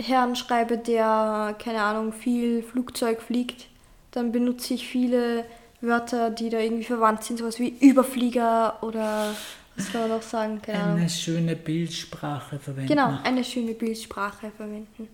Herrn 0.00 0.36
schreibe, 0.36 0.78
der, 0.78 1.56
keine 1.58 1.82
Ahnung, 1.82 2.12
viel 2.12 2.62
Flugzeug 2.62 3.20
fliegt, 3.20 3.66
dann 4.12 4.32
benutze 4.32 4.74
ich 4.74 4.86
viele 4.86 5.44
Wörter, 5.80 6.30
die 6.30 6.50
da 6.50 6.58
irgendwie 6.58 6.84
verwandt 6.84 7.24
sind, 7.24 7.38
sowas 7.38 7.58
wie 7.58 7.68
Überflieger 7.80 8.82
oder 8.82 9.34
was 9.76 9.92
kann 9.92 10.02
man 10.02 10.10
noch 10.10 10.22
sagen, 10.22 10.60
keine 10.60 10.80
Ahnung. 10.82 10.98
Eine 10.98 11.08
schöne 11.08 11.54
Bildsprache 11.54 12.58
verwenden. 12.58 12.88
Genau, 12.88 13.18
eine 13.22 13.44
schöne 13.44 13.74
Bildsprache 13.74 14.50
verwenden, 14.56 15.08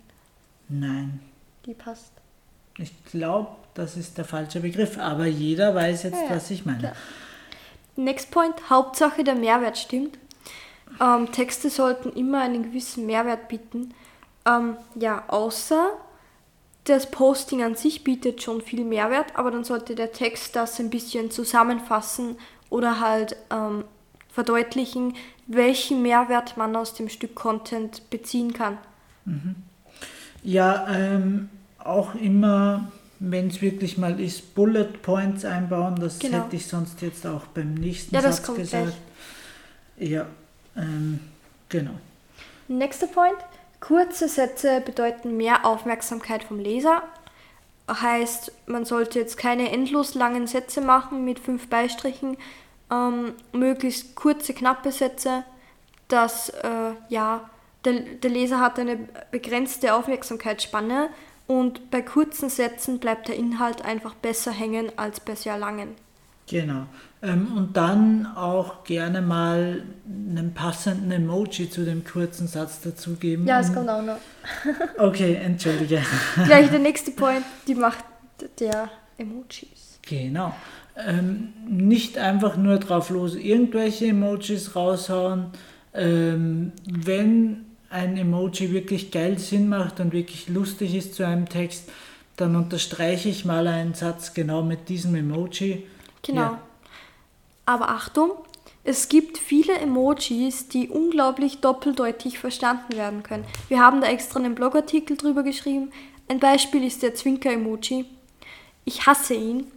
Nein, 0.69 1.21
die 1.67 1.75
passt. 1.75 2.13
ich 2.79 2.93
glaube, 3.05 3.51
das 3.75 3.97
ist 3.97 4.17
der 4.17 4.25
falsche 4.25 4.61
Begriff, 4.61 4.99
aber 4.99 5.27
jeder 5.27 5.75
weiß 5.75 6.05
jetzt, 6.05 6.23
ja, 6.23 6.31
was 6.31 6.51
ich 6.51 6.65
meine. 6.65 6.79
klar. 6.79 6.97
Next 7.97 8.31
Point, 8.31 8.71
Hauptsache 8.71 9.25
der 9.25 9.35
Mehrwert 9.35 9.79
stimmt. 9.79 10.19
Ähm, 11.01 11.31
Texte 11.33 11.71
sollten 11.71 12.11
immer 12.11 12.41
einen 12.41 12.65
gewissen 12.65 13.07
Mehrwert 13.07 13.49
bieten. 13.49 13.95
Ähm, 14.47 14.77
ja, 14.95 15.25
außer 15.29 15.91
das 16.85 17.11
Posting 17.11 17.63
an 17.63 17.75
sich 17.75 18.05
bietet 18.05 18.43
schon 18.43 18.61
viel 18.61 18.85
Mehrwert, 18.85 19.37
aber 19.37 19.51
dann 19.51 19.65
sollte 19.65 19.95
der 19.95 20.13
Text 20.13 20.55
das 20.55 20.79
ein 20.79 20.91
bisschen 20.91 21.31
zusammenfassen 21.31 22.37
oder 22.69 23.01
halt 23.01 23.37
ähm, 23.51 23.85
verdeutlichen, 24.29 25.15
welchen 25.47 26.03
Mehrwert 26.03 26.57
man 26.57 26.77
aus 26.77 26.95
dem 26.95 27.09
Stück 27.09 27.35
Content 27.35 28.11
beziehen 28.11 28.53
kann. 28.53 28.79
Ja, 30.43 30.87
ähm, 30.91 31.49
auch 31.79 32.15
immer, 32.15 32.93
wenn 33.31 33.49
es 33.49 33.61
wirklich 33.63 33.99
mal 33.99 34.21
ist, 34.21 34.55
Bullet 34.55 34.89
Points 35.03 35.45
einbauen. 35.45 35.97
Das 35.97 36.19
Genau. 36.19 36.45
hätte 36.45 36.57
ich 36.57 36.67
sonst 36.67 37.01
jetzt 37.03 37.27
auch 37.27 37.47
beim 37.47 37.75
nächsten 37.75 38.15
Ja, 38.15 38.23
Satz 38.23 38.43
gesagt. 38.55 38.95
Ja, 39.99 40.27
ähm, 40.77 41.21
genau. 41.69 41.93
Nächster 42.69 43.07
Point. 43.07 43.37
Kurze 43.81 44.29
Sätze 44.29 44.81
bedeuten 44.81 45.37
mehr 45.37 45.67
Aufmerksamkeit 45.67 46.43
vom 46.45 46.59
Leser. 46.59 47.03
Heißt, 47.89 48.51
man 48.67 48.87
sollte 48.87 49.19
jetzt 49.19 49.37
keine 49.37 49.71
endlos 49.71 50.15
langen 50.15 50.47
Sätze 50.47 50.81
machen 50.81 51.25
mit 51.25 51.39
fünf 51.39 51.69
Beistrichen. 51.69 52.39
Ähm, 52.91 53.35
möglichst 53.53 54.15
kurze, 54.15 54.55
knappe 54.55 54.91
Sätze, 54.91 55.45
dass 56.09 56.49
äh, 56.49 56.93
ja, 57.11 57.49
der, 57.85 58.01
der 58.01 58.31
Leser 58.31 58.61
hat 58.61 58.79
eine 58.79 58.97
begrenzte 59.31 59.95
Aufmerksamkeitsspanne 59.95 61.11
und 61.47 61.91
bei 61.91 62.03
kurzen 62.03 62.49
Sätzen 62.49 62.99
bleibt 62.99 63.29
der 63.29 63.37
Inhalt 63.37 63.85
einfach 63.85 64.15
besser 64.15 64.53
hängen 64.53 64.91
als 64.97 65.21
bei 65.21 65.35
sehr 65.35 65.59
langen. 65.59 65.91
Genau. 66.47 66.87
Ähm, 67.23 67.57
und 67.57 67.77
dann 67.77 68.27
auch 68.37 68.85
gerne 68.85 69.23
mal 69.23 69.83
einen 70.07 70.53
passenden 70.53 71.11
Emoji 71.11 71.71
zu 71.71 71.85
dem 71.85 72.05
kurzen 72.05 72.47
Satz 72.47 72.83
dazugeben. 72.83 73.47
Ja, 73.47 73.61
es 73.61 73.73
kommt 73.73 73.89
auch 73.89 74.03
noch. 74.03 74.19
Okay, 74.99 75.35
entschuldige. 75.35 76.03
Gleich 76.45 76.71
der 76.71 76.81
nächste 76.81 77.13
Point, 77.13 77.45
die 77.67 77.75
Macht 77.75 78.05
der 78.61 78.91
Emojis. 79.17 79.99
Genau. 80.03 80.55
Ähm, 80.97 81.53
nicht 81.67 82.19
einfach 82.19 82.57
nur 82.57 82.79
drauf 82.79 83.11
los 83.11 83.35
irgendwelche 83.35 84.07
Emojis 84.07 84.77
raushauen. 84.77 85.47
Ähm, 85.95 86.73
wenn 86.87 87.64
ein 87.95 88.17
Emoji 88.17 88.73
wirklich 88.73 89.11
geil 89.13 89.39
Sinn 89.39 89.69
macht 89.69 90.01
und 90.01 90.13
wirklich 90.13 90.49
lustig 90.49 90.95
ist 90.95 91.15
zu 91.15 91.25
einem 91.25 91.49
Text, 91.49 91.89
dann 92.37 92.57
unterstreiche 92.57 93.29
ich 93.29 93.45
mal 93.45 93.69
einen 93.69 93.95
Satz 93.95 94.35
genau 94.35 94.63
mit 94.63 94.89
diesem 94.89 95.15
Emoji. 95.15 95.87
Genau. 96.23 96.41
Ja. 96.41 96.61
Aber 97.67 97.91
Achtung, 97.91 98.33
es 98.83 99.09
gibt 99.09 99.39
viele 99.39 99.75
Emojis, 99.75 100.69
die 100.69 100.89
unglaublich 100.89 101.61
doppeldeutig 101.61 102.39
verstanden 102.41 102.97
werden 102.97 103.23
können. 103.23 103.45
Wir 103.69 103.81
haben 103.81 104.01
da 104.01 104.09
extra 104.09 104.41
einen 104.41 104.57
Blogartikel 104.57 105.17
drüber 105.17 105.45
geschrieben. 105.45 105.93
Ein 106.29 106.41
Beispiel 106.41 106.85
ist 106.85 107.03
der 107.03 107.15
Zwinker-Emoji. 107.15 108.07
Ich 108.85 109.07
hasse 109.07 109.35
ihn. 109.35 109.69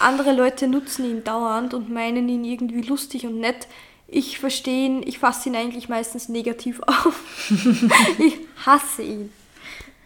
Andere 0.00 0.32
Leute 0.32 0.66
nutzen 0.66 1.04
ihn 1.04 1.24
dauernd 1.24 1.72
und 1.72 1.88
meinen 1.88 2.28
ihn 2.28 2.44
irgendwie 2.44 2.82
lustig 2.82 3.26
und 3.26 3.38
nett. 3.38 3.68
Ich 4.10 4.38
verstehe 4.38 4.86
ihn, 4.86 5.02
ich 5.04 5.18
fasse 5.18 5.48
ihn 5.48 5.56
eigentlich 5.56 5.88
meistens 5.88 6.28
negativ 6.28 6.80
auf. 6.86 7.50
ich 8.18 8.38
hasse 8.64 9.02
ihn. 9.02 9.32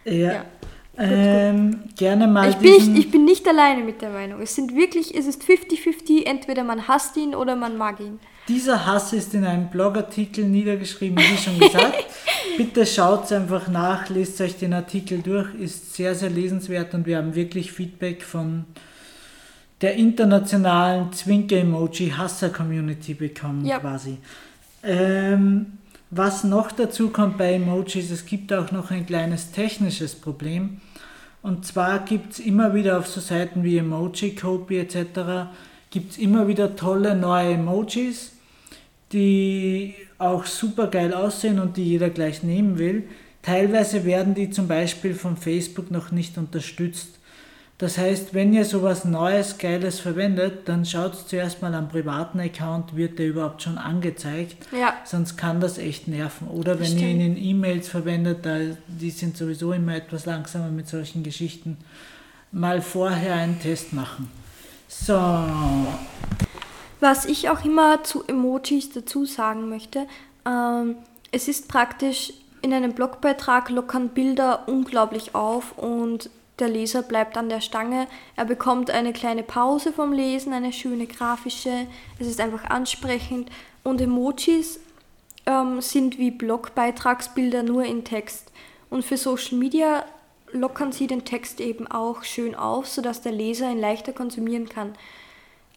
Ja. 0.04 0.12
Ja. 0.12 0.44
Ähm, 0.96 1.84
gerne 1.96 2.28
mal 2.28 2.50
Ich 2.50 2.56
bin, 2.56 2.72
nicht, 2.72 2.98
ich 2.98 3.10
bin 3.10 3.24
nicht 3.24 3.48
alleine 3.48 3.82
mit 3.82 4.00
der 4.00 4.10
Meinung. 4.10 4.40
Es 4.40 4.54
sind 4.54 4.76
wirklich, 4.76 5.14
es 5.14 5.26
ist 5.26 5.42
50-50, 5.42 6.24
entweder 6.24 6.62
man 6.62 6.86
hasst 6.86 7.16
ihn 7.16 7.34
oder 7.34 7.56
man 7.56 7.76
mag 7.76 7.98
ihn. 7.98 8.20
Dieser 8.46 8.86
Hass 8.86 9.12
ist 9.12 9.34
in 9.34 9.44
einem 9.44 9.68
Blogartikel 9.70 10.44
niedergeschrieben, 10.44 11.18
wie 11.18 11.36
schon 11.36 11.58
gesagt. 11.58 12.04
Bitte 12.56 12.86
schaut 12.86 13.32
einfach 13.32 13.68
nach, 13.68 14.08
lest 14.10 14.40
euch 14.40 14.56
den 14.56 14.74
Artikel 14.74 15.20
durch, 15.22 15.52
ist 15.54 15.94
sehr, 15.94 16.14
sehr 16.14 16.30
lesenswert 16.30 16.94
und 16.94 17.06
wir 17.06 17.16
haben 17.16 17.34
wirklich 17.34 17.72
Feedback 17.72 18.22
von 18.22 18.66
der 19.84 19.94
internationalen 19.96 21.12
Zwinker-Emoji-Hasser-Community 21.12 23.12
bekommen 23.12 23.66
Ja. 23.66 23.80
quasi. 23.80 24.16
Ähm, 24.82 25.66
was 26.10 26.42
noch 26.42 26.72
dazu 26.72 27.10
kommt 27.10 27.36
bei 27.36 27.52
Emojis, 27.52 28.10
es 28.10 28.24
gibt 28.24 28.50
auch 28.54 28.72
noch 28.72 28.90
ein 28.90 29.04
kleines 29.04 29.52
technisches 29.52 30.14
Problem. 30.14 30.80
Und 31.42 31.66
zwar 31.66 31.98
gibt 31.98 32.32
es 32.32 32.38
immer 32.38 32.74
wieder 32.74 32.98
auf 32.98 33.08
so 33.08 33.20
Seiten 33.20 33.62
wie 33.62 33.76
Emojicopy 33.76 34.78
etc. 34.78 35.50
gibt 35.90 36.12
es 36.12 36.18
immer 36.18 36.48
wieder 36.48 36.76
tolle 36.76 37.14
neue 37.14 37.52
Emojis, 37.52 38.32
die 39.12 39.94
auch 40.16 40.46
super 40.46 40.86
geil 40.86 41.12
aussehen 41.12 41.58
und 41.58 41.76
die 41.76 41.84
jeder 41.84 42.08
gleich 42.08 42.42
nehmen 42.42 42.78
will. 42.78 43.04
Teilweise 43.42 44.06
werden 44.06 44.34
die 44.34 44.48
zum 44.48 44.66
Beispiel 44.66 45.12
von 45.14 45.36
Facebook 45.36 45.90
noch 45.90 46.10
nicht 46.10 46.38
unterstützt. 46.38 47.18
Das 47.78 47.98
heißt, 47.98 48.34
wenn 48.34 48.52
ihr 48.52 48.64
sowas 48.64 49.04
Neues, 49.04 49.58
Geiles 49.58 49.98
verwendet, 49.98 50.68
dann 50.68 50.86
schaut 50.86 51.16
zuerst 51.28 51.60
mal 51.60 51.74
am 51.74 51.88
privaten 51.88 52.38
Account, 52.38 52.94
wird 52.94 53.18
der 53.18 53.26
überhaupt 53.26 53.62
schon 53.62 53.78
angezeigt. 53.78 54.56
Ja. 54.70 54.94
Sonst 55.04 55.36
kann 55.36 55.60
das 55.60 55.78
echt 55.78 56.06
nerven. 56.06 56.46
Oder 56.46 56.78
wenn 56.78 56.86
Stimmt. 56.86 57.02
ihr 57.02 57.08
ihn 57.08 57.20
in 57.20 57.36
E-Mails 57.36 57.88
verwendet, 57.88 58.46
da, 58.46 58.58
die 58.86 59.10
sind 59.10 59.36
sowieso 59.36 59.72
immer 59.72 59.96
etwas 59.96 60.24
langsamer 60.24 60.68
mit 60.68 60.88
solchen 60.88 61.24
Geschichten, 61.24 61.78
mal 62.52 62.80
vorher 62.80 63.34
einen 63.34 63.58
Test 63.60 63.92
machen. 63.92 64.30
So, 64.86 65.14
Was 67.00 67.24
ich 67.24 67.50
auch 67.50 67.64
immer 67.64 68.04
zu 68.04 68.22
Emojis 68.24 68.90
dazu 68.92 69.24
sagen 69.24 69.68
möchte, 69.68 70.06
ähm, 70.46 70.94
es 71.32 71.48
ist 71.48 71.66
praktisch, 71.66 72.32
in 72.62 72.72
einem 72.72 72.94
Blogbeitrag 72.94 73.68
lockern 73.68 74.10
Bilder 74.10 74.68
unglaublich 74.68 75.34
auf 75.34 75.76
und 75.76 76.30
der 76.58 76.68
Leser 76.68 77.02
bleibt 77.02 77.36
an 77.36 77.48
der 77.48 77.60
Stange. 77.60 78.06
Er 78.36 78.44
bekommt 78.44 78.90
eine 78.90 79.12
kleine 79.12 79.42
Pause 79.42 79.92
vom 79.92 80.12
Lesen, 80.12 80.52
eine 80.52 80.72
schöne 80.72 81.06
grafische, 81.06 81.86
es 82.18 82.26
ist 82.26 82.40
einfach 82.40 82.64
ansprechend 82.70 83.50
und 83.82 84.00
Emojis 84.00 84.80
ähm, 85.46 85.80
sind 85.80 86.18
wie 86.18 86.30
Blogbeitragsbilder 86.30 87.62
nur 87.62 87.84
in 87.84 88.04
Text. 88.04 88.52
Und 88.90 89.04
für 89.04 89.16
Social 89.16 89.58
Media 89.58 90.04
lockern 90.52 90.92
sie 90.92 91.06
den 91.06 91.24
Text 91.24 91.60
eben 91.60 91.86
auch 91.86 92.22
schön 92.22 92.54
auf, 92.54 92.86
sodass 92.86 93.22
der 93.22 93.32
Leser 93.32 93.70
ihn 93.70 93.80
leichter 93.80 94.12
konsumieren 94.12 94.68
kann. 94.68 94.94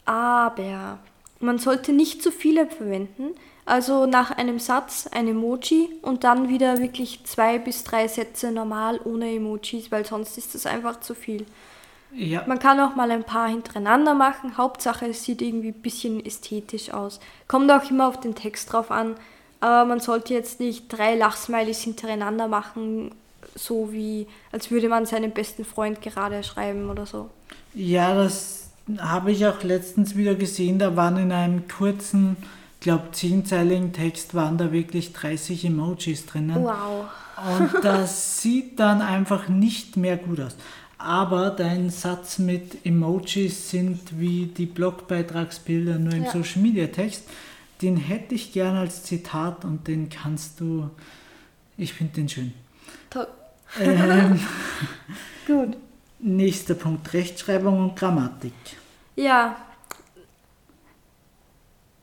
Aber 0.06 1.00
man 1.40 1.58
sollte 1.58 1.92
nicht 1.92 2.22
zu 2.22 2.32
viele 2.32 2.68
verwenden. 2.68 3.32
Also 3.68 4.06
nach 4.06 4.32
einem 4.32 4.60
Satz 4.60 5.10
ein 5.12 5.28
Emoji 5.28 5.90
und 6.02 6.24
dann 6.24 6.48
wieder 6.48 6.80
wirklich 6.80 7.20
zwei 7.26 7.60
bis 7.60 7.84
drei 7.84 8.08
Sätze 8.08 8.52
normal 8.52 9.00
ohne 9.04 9.30
Emojis, 9.36 9.92
weil 9.92 10.06
sonst 10.06 10.38
ist 10.38 10.56
das 10.56 10.66
einfach 10.66 11.02
zu 11.02 11.14
viel. 11.14 11.46
ja, 12.14 12.44
Man 12.48 12.60
kann 12.60 12.80
auch 12.80 12.96
mal 12.96 13.12
ein 13.12 13.26
paar 13.26 13.50
hintereinander 13.50 14.14
machen. 14.14 14.58
Hauptsache, 14.58 15.08
es 15.08 15.24
sieht 15.26 15.42
irgendwie 15.42 15.70
ein 15.70 15.82
bisschen 15.82 16.26
ästhetisch 16.26 16.92
aus. 16.92 17.20
Kommt 17.50 17.70
auch 17.70 17.90
immer 17.92 18.08
auf 18.08 18.20
den 18.22 18.36
Text 18.36 18.72
drauf 18.72 18.90
an. 18.90 19.16
Aber 19.60 19.84
man 19.86 20.00
sollte 20.00 20.34
jetzt 20.34 20.62
nicht 20.62 20.88
drei 20.88 21.16
Lachsmilies 21.16 21.82
hintereinander 21.82 22.48
machen, 22.48 23.12
so 23.56 23.92
wie 23.92 24.28
als 24.54 24.72
würde 24.72 24.88
man 24.88 25.06
seinem 25.06 25.32
besten 25.32 25.66
Freund 25.66 26.02
gerade 26.02 26.42
schreiben 26.44 26.90
oder 26.90 27.06
so. 27.06 27.30
ja, 27.74 28.16
das 28.16 28.70
habe 29.00 29.32
ich 29.34 29.46
auch 29.46 29.64
letztens 29.64 30.16
wieder 30.16 30.36
gesehen. 30.36 30.80
Da 30.80 30.96
waren 30.96 31.18
in 31.18 31.32
einem 31.34 31.68
kurzen, 31.68 32.38
glaube 32.80 33.12
zehnzeiligen 33.12 33.94
Text 33.94 34.34
waren 34.36 34.58
da 34.58 34.72
wirklich 34.72 35.14
30 35.14 35.66
Emojis 35.66 36.26
drinnen. 36.26 36.64
Wow. 36.64 37.06
Und 37.60 37.72
das 37.84 38.42
sieht 38.42 38.80
dann 38.80 39.02
einfach 39.02 39.48
nicht 39.48 39.98
mehr 39.98 40.18
gut 40.18 40.40
aus. 40.40 40.56
Aber 41.00 41.52
dein 41.52 41.90
Satz 41.92 42.40
mit 42.40 42.86
Emojis 42.86 43.70
sind 43.70 44.20
wie 44.20 44.48
die 44.48 44.66
Blogbeitragsbilder 44.66 46.00
nur 46.00 46.14
im 46.14 46.24
Ja. 46.24 46.32
Social 46.32 46.62
Media 46.62 46.88
Text. 46.88 47.24
Den 47.82 47.98
hätte 47.98 48.34
ich 48.34 48.54
gern 48.54 48.76
als 48.76 49.04
Zitat 49.04 49.64
und 49.64 49.88
den 49.88 50.10
kannst 50.10 50.60
du. 50.60 50.90
Ich 51.78 51.94
finde 51.94 52.14
den 52.14 52.30
schön. 52.30 52.54
Toll. 53.12 53.28
Ähm, 53.80 54.40
Gut. 55.46 55.78
nächster 56.20 56.74
Punkt: 56.74 57.14
Rechtschreibung 57.14 57.80
und 57.80 57.96
Grammatik. 57.96 58.54
Ja, 59.16 59.58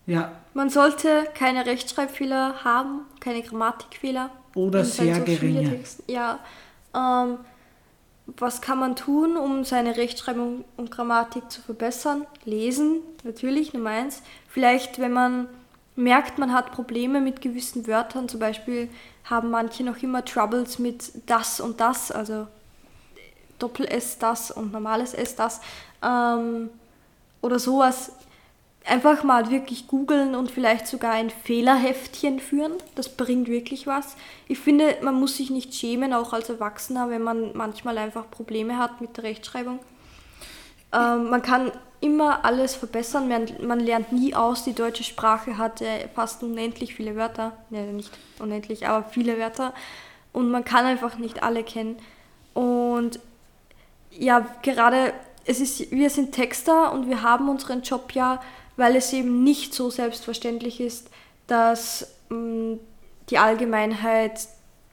Ja, 0.07 0.33
man 0.55 0.71
sollte 0.71 1.27
keine 1.35 1.67
Rechtschreibfehler 1.67 2.65
haben, 2.65 3.01
keine 3.21 3.43
Grammatikfehler. 3.43 4.31
oder 4.55 4.85
sehr 4.85 5.21
geringe. 5.21 5.81
Ja. 6.07 6.39
Ähm, 6.95 7.39
was 8.27 8.63
kann 8.63 8.79
man 8.79 8.97
tun, 8.97 9.37
um 9.37 9.65
seine 9.65 9.97
Rechtschreibung 9.97 10.65
und 10.79 10.91
Grammatik 10.91 11.51
zu 11.51 11.61
verbessern? 11.61 12.27
Lesen, 12.45 13.01
natürlich, 13.23 13.75
Nummer 13.75 13.91
eins. 13.91 14.23
Vielleicht, 14.49 14.99
wenn 14.99 15.13
man 15.13 15.49
merkt, 15.95 16.39
man 16.39 16.53
hat 16.53 16.73
Probleme 16.73 17.21
mit 17.21 17.43
gewissen 17.43 17.87
Wörtern, 17.87 18.29
zum 18.29 18.41
Beispiel 18.41 18.89
haben 19.25 19.51
manche 19.51 19.85
noch 19.85 20.03
immer 20.03 20.25
Troubles 20.25 20.79
mit 20.79 21.13
das 21.27 21.61
und 21.61 21.81
das, 21.81 22.11
also 22.11 22.47
Doppel-S 23.59 24.19
das 24.19 24.51
und 24.51 24.73
normales 24.73 25.15
S 25.15 25.37
das. 25.37 25.61
Ähm, 26.03 26.71
oder 27.43 27.59
sowas. 27.59 28.13
Einfach 28.87 29.25
mal 29.25 29.51
wirklich 29.51 29.87
googeln 29.87 30.35
und 30.35 30.51
vielleicht 30.51 30.87
sogar 30.87 31.13
ein 31.13 31.31
Fehlerheftchen 31.31 32.39
führen. 32.39 32.73
Das 32.95 33.09
bringt 33.09 33.49
wirklich 33.49 33.87
was. 33.87 34.17
Ich 34.47 34.59
finde, 34.59 34.99
man 35.01 35.15
muss 35.15 35.39
sich 35.39 35.51
nicht 35.51 35.75
schämen, 35.75 36.13
auch 36.13 36.35
als 36.35 36.51
Erwachsener, 36.51 37.09
wenn 37.09 37.23
man 37.23 37.57
manchmal 37.57 37.97
einfach 37.97 38.31
Probleme 38.31 38.79
hat 38.79 39.01
mit 39.01 39.17
der 39.17 39.25
Rechtschreibung. 39.25 39.79
Ähm, 40.93 41.31
man 41.31 41.41
kann 41.41 41.73
immer 42.01 42.45
alles 42.45 42.75
verbessern. 42.75 43.29
Man, 43.29 43.47
man 43.63 43.81
lernt 43.81 44.13
nie 44.13 44.35
aus. 44.35 44.65
Die 44.65 44.75
deutsche 44.75 45.05
Sprache 45.05 45.57
hat 45.57 45.81
äh, 45.81 46.09
fast 46.15 46.43
unendlich 46.43 46.95
viele 46.95 47.17
Wörter. 47.17 47.53
Ne, 47.71 47.85
nicht 47.93 48.13
unendlich, 48.39 48.87
aber 48.87 49.09
viele 49.09 49.39
Wörter. 49.39 49.73
Und 50.33 50.51
man 50.51 50.65
kann 50.65 50.85
einfach 50.85 51.17
nicht 51.17 51.43
alle 51.43 51.65
kennen. 51.65 51.97
Und 52.53 53.19
ja, 54.11 54.47
gerade, 54.63 55.13
es 55.45 55.61
ist, 55.61 55.91
wir 55.91 56.11
sind 56.11 56.33
Texter 56.33 56.93
und 56.93 57.09
wir 57.09 57.23
haben 57.23 57.49
unseren 57.49 57.83
Job 57.83 58.13
ja, 58.13 58.41
weil 58.77 58.97
es 58.97 59.13
eben 59.13 59.45
nicht 59.45 59.75
so 59.75 59.91
selbstverständlich 59.91 60.81
ist, 60.81 61.11
dass 61.47 62.15
mh, 62.31 62.79
die 63.31 63.39
Allgemeinheit 63.39 64.49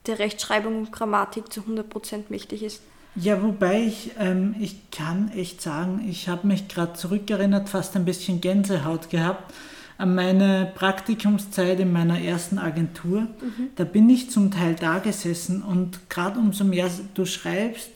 der 0.06 0.18
Rechtschreibung 0.18 0.76
und 0.78 0.92
Grammatik 0.92 1.52
zu 1.52 1.60
100% 1.60 2.24
mächtig 2.28 2.62
ist. 2.62 2.82
Ja, 3.14 3.42
wobei 3.42 3.82
ich, 3.82 4.12
ähm, 4.18 4.54
ich 4.58 4.90
kann 4.90 5.30
echt 5.32 5.60
sagen, 5.60 6.06
ich 6.08 6.28
habe 6.28 6.46
mich 6.46 6.68
gerade 6.68 6.94
zurückerinnert, 6.94 7.68
fast 7.68 7.94
ein 7.94 8.04
bisschen 8.04 8.40
Gänsehaut 8.40 9.10
gehabt 9.10 9.52
an 9.98 10.14
meine 10.14 10.72
Praktikumszeit 10.74 11.78
in 11.78 11.92
meiner 11.92 12.18
ersten 12.18 12.58
Agentur. 12.58 13.28
Da 13.76 13.84
bin 13.84 14.08
ich 14.10 14.30
zum 14.30 14.50
Teil 14.50 14.74
da 14.74 14.98
gesessen 14.98 15.62
und 15.62 16.10
gerade 16.10 16.40
umso 16.40 16.64
mehr 16.64 16.90
du 17.14 17.24
schreibst, 17.24 17.90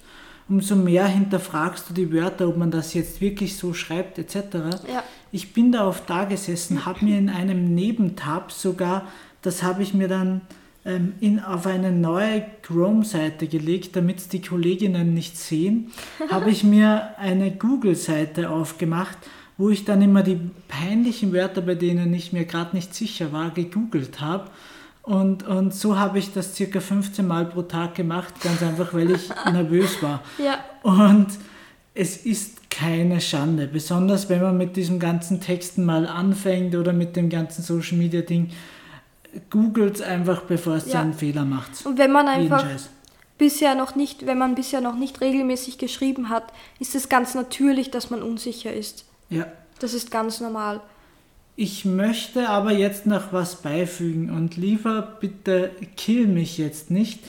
umso 0.49 0.77
mehr 0.77 1.07
hinterfragst 1.07 1.91
du 1.91 1.95
die 1.95 2.13
Wörter, 2.13 2.49
ob 2.49 2.57
man 2.57 2.71
das 2.71 2.95
jetzt 2.95 3.21
wirklich 3.21 3.57
so 3.57 3.75
schreibt 3.75 4.19
etc. 4.19 4.37
Ja. 4.89 5.03
Ich 5.33 5.53
bin 5.53 5.73
da 5.73 5.87
oft 5.87 6.09
da 6.09 6.25
gesessen, 6.25 6.87
habe 6.87 7.05
mir 7.05 7.19
in 7.19 7.29
einem 7.29 7.75
Nebentab 7.75 8.53
sogar, 8.53 9.07
das 9.43 9.63
habe 9.63 9.83
ich 9.83 9.93
mir 9.93 10.09
dann 10.09 10.43
ähm, 10.85 11.15
in, 11.21 11.41
auf 11.41 11.67
eine 11.67 11.91
neue 11.91 12.47
Chrome-Seite 12.63 13.49
gelegt, 13.49 13.97
damit 13.97 14.19
es 14.19 14.29
die 14.29 14.41
Kolleginnen 14.41 15.15
nicht 15.15 15.37
sehen, 15.37 15.91
habe 16.31 16.51
ich 16.51 16.63
mir 16.65 17.19
eine 17.19 17.51
Google-Seite 17.51 18.51
aufgemacht, 18.51 19.19
wo 19.59 19.71
ich 19.71 19.85
dann 19.85 20.01
immer 20.01 20.23
die 20.23 20.39
peinlichen 20.69 21.33
Wörter, 21.33 21.63
bei 21.63 21.75
denen 21.75 22.15
ich 22.15 22.33
mir 22.33 22.45
gerade 22.45 22.77
nicht 22.77 22.95
sicher 22.95 23.33
war, 23.33 23.51
gegoogelt 23.51 24.21
habe. 24.21 24.51
Und, 25.07 25.45
und 25.47 25.73
so 25.73 25.99
habe 25.99 26.19
ich 26.19 26.33
das 26.35 26.55
circa 26.57 26.81
15 26.81 27.27
Mal 27.27 27.47
pro 27.47 27.63
Tag 27.63 27.95
gemacht, 27.95 28.35
ganz 28.43 28.61
einfach, 28.63 28.93
weil 28.93 29.13
ich 29.13 29.29
nervös 29.53 30.03
war. 30.03 30.21
Ja, 30.37 30.59
Und 30.83 31.29
es 31.95 32.17
ist 32.27 32.69
keine 32.71 33.21
Schande, 33.21 33.69
besonders 33.69 34.29
wenn 34.29 34.43
man 34.43 34.59
mit 34.59 34.77
diesem 34.77 34.99
ganzen 34.99 35.41
Texten 35.41 35.85
mal 35.85 36.07
anfängt 36.07 36.75
oder 36.75 36.93
mit 36.93 37.15
dem 37.17 37.31
ganzen 37.31 37.63
Social 37.63 37.97
Media 37.97 38.21
Ding. 38.21 38.51
Googelt 39.51 40.03
einfach, 40.03 40.43
bevor 40.43 40.75
es 40.75 40.93
Ja. 40.93 41.01
einen 41.03 41.15
Fehler 41.15 41.45
macht. 41.45 41.87
und 41.87 41.99
wenn 41.99 42.11
man 42.11 42.27
einfach 42.27 42.65
bisher 43.39 43.75
noch 43.75 43.95
nicht, 43.95 44.27
wenn 44.27 44.39
man 44.39 44.55
bisher 44.55 44.81
noch 44.81 44.97
nicht 44.97 45.21
regelmäßig 45.21 45.79
geschrieben 45.79 46.31
hat, 46.31 46.53
ist 46.81 46.95
es 46.95 47.09
ganz 47.09 47.35
natürlich, 47.35 47.91
dass 47.91 48.11
man 48.11 48.23
unsicher 48.23 48.73
ist. 48.73 49.05
Ja. 49.31 49.47
Das 49.79 49.95
ist 49.95 50.11
ganz 50.11 50.41
normal. 50.41 50.81
Ich 51.59 51.87
möchte 51.87 52.51
aber 52.51 52.73
jetzt 52.73 53.07
noch 53.07 53.33
was 53.33 53.63
beifügen 53.63 54.29
und 54.31 54.59
lieber 54.59 55.17
bitte 55.21 55.71
kill 55.97 56.27
mich 56.27 56.59
jetzt 56.59 56.91
nicht. 56.91 57.21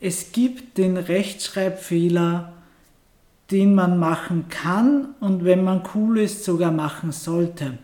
Es 0.00 0.32
gibt 0.32 0.78
den 0.78 0.96
Rechtschreibfehler, 0.96 2.52
den 3.52 3.76
man 3.76 3.98
machen 3.98 4.46
kann 4.48 5.14
und 5.20 5.44
wenn 5.44 5.62
man 5.62 5.82
cool 5.94 6.18
ist, 6.18 6.44
sogar 6.44 6.72
machen 6.72 7.12
sollte. 7.12 7.78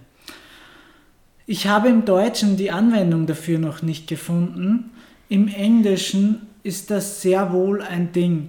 Ich 1.47 1.69
habe 1.69 1.89
im 1.89 2.05
Deutschen 2.05 2.57
die 2.57 2.73
Anwendung 2.73 3.27
dafür 3.27 3.61
noch 3.61 3.83
nicht 3.83 4.09
gefunden. 4.09 4.91
Im 5.29 5.47
Englischen 5.47 6.49
ist 6.65 6.91
das 6.91 7.23
sehr 7.23 7.53
wohl 7.53 7.83
ein 7.83 8.11
Ding. 8.13 8.49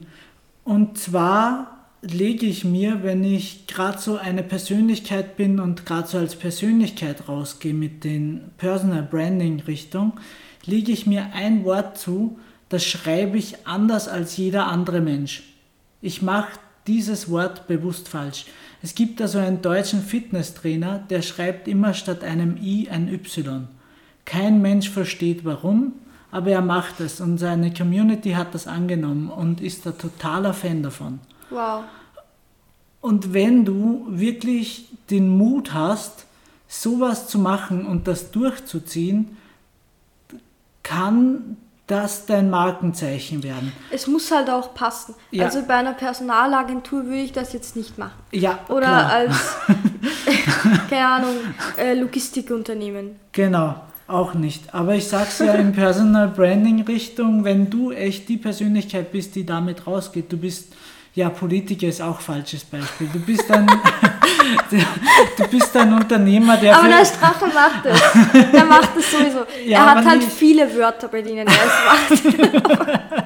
Und 0.63 0.97
zwar 0.97 1.74
lege 2.11 2.45
ich 2.45 2.63
mir, 2.63 3.03
wenn 3.03 3.23
ich 3.23 3.67
gerade 3.67 3.97
so 3.97 4.17
eine 4.17 4.43
Persönlichkeit 4.43 5.37
bin 5.37 5.59
und 5.59 5.85
gerade 5.85 6.07
so 6.07 6.17
als 6.17 6.35
Persönlichkeit 6.35 7.27
rausgehe 7.27 7.73
mit 7.73 8.03
den 8.03 8.51
Personal 8.57 9.03
Branding 9.03 9.61
Richtung, 9.61 10.13
lege 10.65 10.91
ich 10.91 11.07
mir 11.07 11.27
ein 11.33 11.65
Wort 11.65 11.97
zu, 11.97 12.39
das 12.69 12.85
schreibe 12.85 13.37
ich 13.37 13.67
anders 13.67 14.07
als 14.07 14.37
jeder 14.37 14.67
andere 14.67 15.01
Mensch. 15.01 15.43
Ich 16.01 16.21
mache 16.21 16.59
dieses 16.87 17.29
Wort 17.29 17.67
bewusst 17.67 18.07
falsch. 18.07 18.45
Es 18.83 18.93
gibt 18.93 19.21
also 19.21 19.39
einen 19.39 19.61
deutschen 19.61 20.01
Fitnesstrainer, 20.01 20.99
der 21.09 21.23
schreibt 21.23 21.67
immer 21.67 21.93
statt 21.93 22.23
einem 22.23 22.57
I 22.61 22.89
ein 22.89 23.11
Y. 23.11 23.67
Kein 24.25 24.61
Mensch 24.61 24.89
versteht 24.89 25.43
warum, 25.43 25.93
aber 26.31 26.51
er 26.51 26.61
macht 26.61 26.99
es 26.99 27.21
und 27.21 27.39
seine 27.39 27.73
Community 27.73 28.31
hat 28.31 28.53
das 28.53 28.67
angenommen 28.67 29.29
und 29.29 29.61
ist 29.61 29.85
da 29.85 29.91
totaler 29.91 30.53
Fan 30.53 30.83
davon. 30.83 31.19
Wow. 31.49 31.83
Und 33.01 33.33
wenn 33.33 33.65
du 33.65 34.05
wirklich 34.09 34.89
den 35.09 35.29
Mut 35.29 35.73
hast, 35.73 36.25
sowas 36.67 37.27
zu 37.27 37.37
machen 37.37 37.85
und 37.85 38.07
das 38.07 38.31
durchzuziehen, 38.31 39.37
kann 40.81 41.57
das 41.87 42.25
dein 42.25 42.49
Markenzeichen 42.49 43.43
werden. 43.43 43.71
Es 43.91 44.07
muss 44.07 44.31
halt 44.31 44.49
auch 44.49 44.73
passen. 44.73 45.13
Ja. 45.29 45.45
Also 45.45 45.61
bei 45.67 45.75
einer 45.75 45.93
Personalagentur 45.93 47.05
würde 47.05 47.21
ich 47.21 47.31
das 47.31 47.53
jetzt 47.53 47.75
nicht 47.75 47.97
machen. 47.97 48.19
Ja, 48.31 48.59
Oder 48.69 48.87
klar. 48.87 49.11
als, 49.11 49.55
keine 50.89 51.07
Ahnung, 51.07 51.35
äh, 51.77 51.93
Logistikunternehmen. 51.93 53.17
Genau, 53.31 53.75
auch 54.07 54.33
nicht. 54.33 54.73
Aber 54.73 54.95
ich 54.95 55.07
sag's 55.07 55.39
ja 55.39 55.53
in 55.53 55.73
Personal 55.73 56.29
Branding 56.29 56.81
Richtung, 56.81 57.43
wenn 57.43 57.69
du 57.69 57.91
echt 57.91 58.29
die 58.29 58.37
Persönlichkeit 58.37 59.11
bist, 59.11 59.35
die 59.35 59.45
damit 59.45 59.85
rausgeht, 59.85 60.31
du 60.31 60.37
bist 60.37 60.73
ja 61.15 61.29
Politiker 61.29 61.87
ist 61.87 62.01
auch 62.01 62.19
falsches 62.19 62.63
Beispiel. 62.65 63.07
Du 63.11 63.19
bist 63.19 63.49
ein 63.51 63.65
du 65.37 65.47
bist 65.49 65.75
ein 65.77 65.93
Unternehmer, 65.93 66.57
der 66.57 66.77
Aber 66.77 66.87
der 66.87 67.05
Strache 67.05 67.45
macht 67.47 67.85
es. 67.85 68.51
Der 68.51 68.65
macht 68.65 68.89
es 68.97 69.11
sowieso. 69.11 69.39
Ja, 69.65 69.79
er 69.79 69.95
hat 69.95 70.05
halt 70.05 70.19
nicht- 70.21 70.31
viele 70.31 70.73
Wörter, 70.75 71.07
bei 71.07 71.21
denen 71.21 71.47
er 71.47 71.53
es 71.53 72.23
macht. 72.23 73.25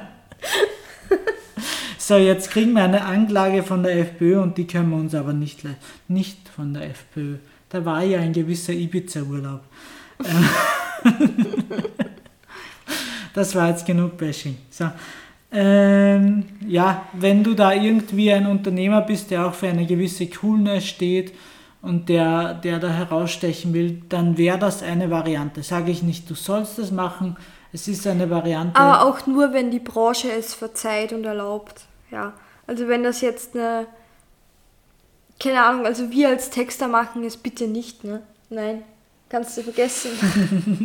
So, 1.98 2.16
jetzt 2.16 2.50
kriegen 2.50 2.72
wir 2.72 2.82
eine 2.82 3.04
Anklage 3.04 3.62
von 3.62 3.84
der 3.84 3.96
FPÖ 4.00 4.40
und 4.40 4.58
die 4.58 4.66
können 4.66 4.90
wir 4.90 4.96
uns 4.96 5.14
aber 5.14 5.32
nicht, 5.32 5.62
le- 5.62 5.76
nicht 6.08 6.48
von 6.48 6.74
der 6.74 6.90
FPÖ. 6.90 7.36
Da 7.68 7.84
war 7.84 8.02
ja 8.02 8.18
ein 8.18 8.32
gewisser 8.32 8.72
Ibiza-Urlaub. 8.72 9.60
Das 13.32 13.54
war 13.54 13.68
jetzt 13.68 13.86
genug 13.86 14.16
Bashing. 14.18 14.56
So. 14.70 14.90
Ähm, 15.52 16.44
ja, 16.66 17.06
wenn 17.12 17.42
du 17.42 17.54
da 17.54 17.72
irgendwie 17.72 18.32
ein 18.32 18.46
Unternehmer 18.46 19.00
bist, 19.00 19.30
der 19.30 19.46
auch 19.46 19.54
für 19.54 19.68
eine 19.68 19.84
gewisse 19.84 20.28
Coolness 20.28 20.86
steht 20.86 21.32
und 21.82 22.08
der, 22.08 22.54
der 22.54 22.78
da 22.78 22.88
herausstechen 22.88 23.74
will, 23.74 24.02
dann 24.08 24.38
wäre 24.38 24.58
das 24.58 24.82
eine 24.82 25.10
Variante. 25.10 25.62
Sage 25.62 25.90
ich 25.90 26.02
nicht, 26.02 26.30
du 26.30 26.34
sollst 26.34 26.78
das 26.78 26.92
machen. 26.92 27.36
Es 27.72 27.88
ist 27.88 28.06
eine 28.06 28.30
Variante. 28.30 28.78
Aber 28.78 29.04
auch 29.04 29.26
nur, 29.26 29.52
wenn 29.52 29.70
die 29.70 29.78
Branche 29.80 30.30
es 30.30 30.54
verzeiht 30.54 31.12
und 31.12 31.24
erlaubt. 31.24 31.82
Ja. 32.10 32.32
Also 32.66 32.86
wenn 32.88 33.02
das 33.02 33.20
jetzt 33.20 33.54
eine. 33.56 33.86
Keine 35.38 35.64
Ahnung, 35.64 35.86
also 35.86 36.10
wir 36.10 36.28
als 36.28 36.50
Texter 36.50 36.86
machen 36.86 37.24
es 37.24 37.36
bitte 37.36 37.66
nicht, 37.66 38.04
ne? 38.04 38.20
Nein. 38.50 38.82
Kannst 39.30 39.56
du 39.56 39.62
vergessen. 39.62 40.10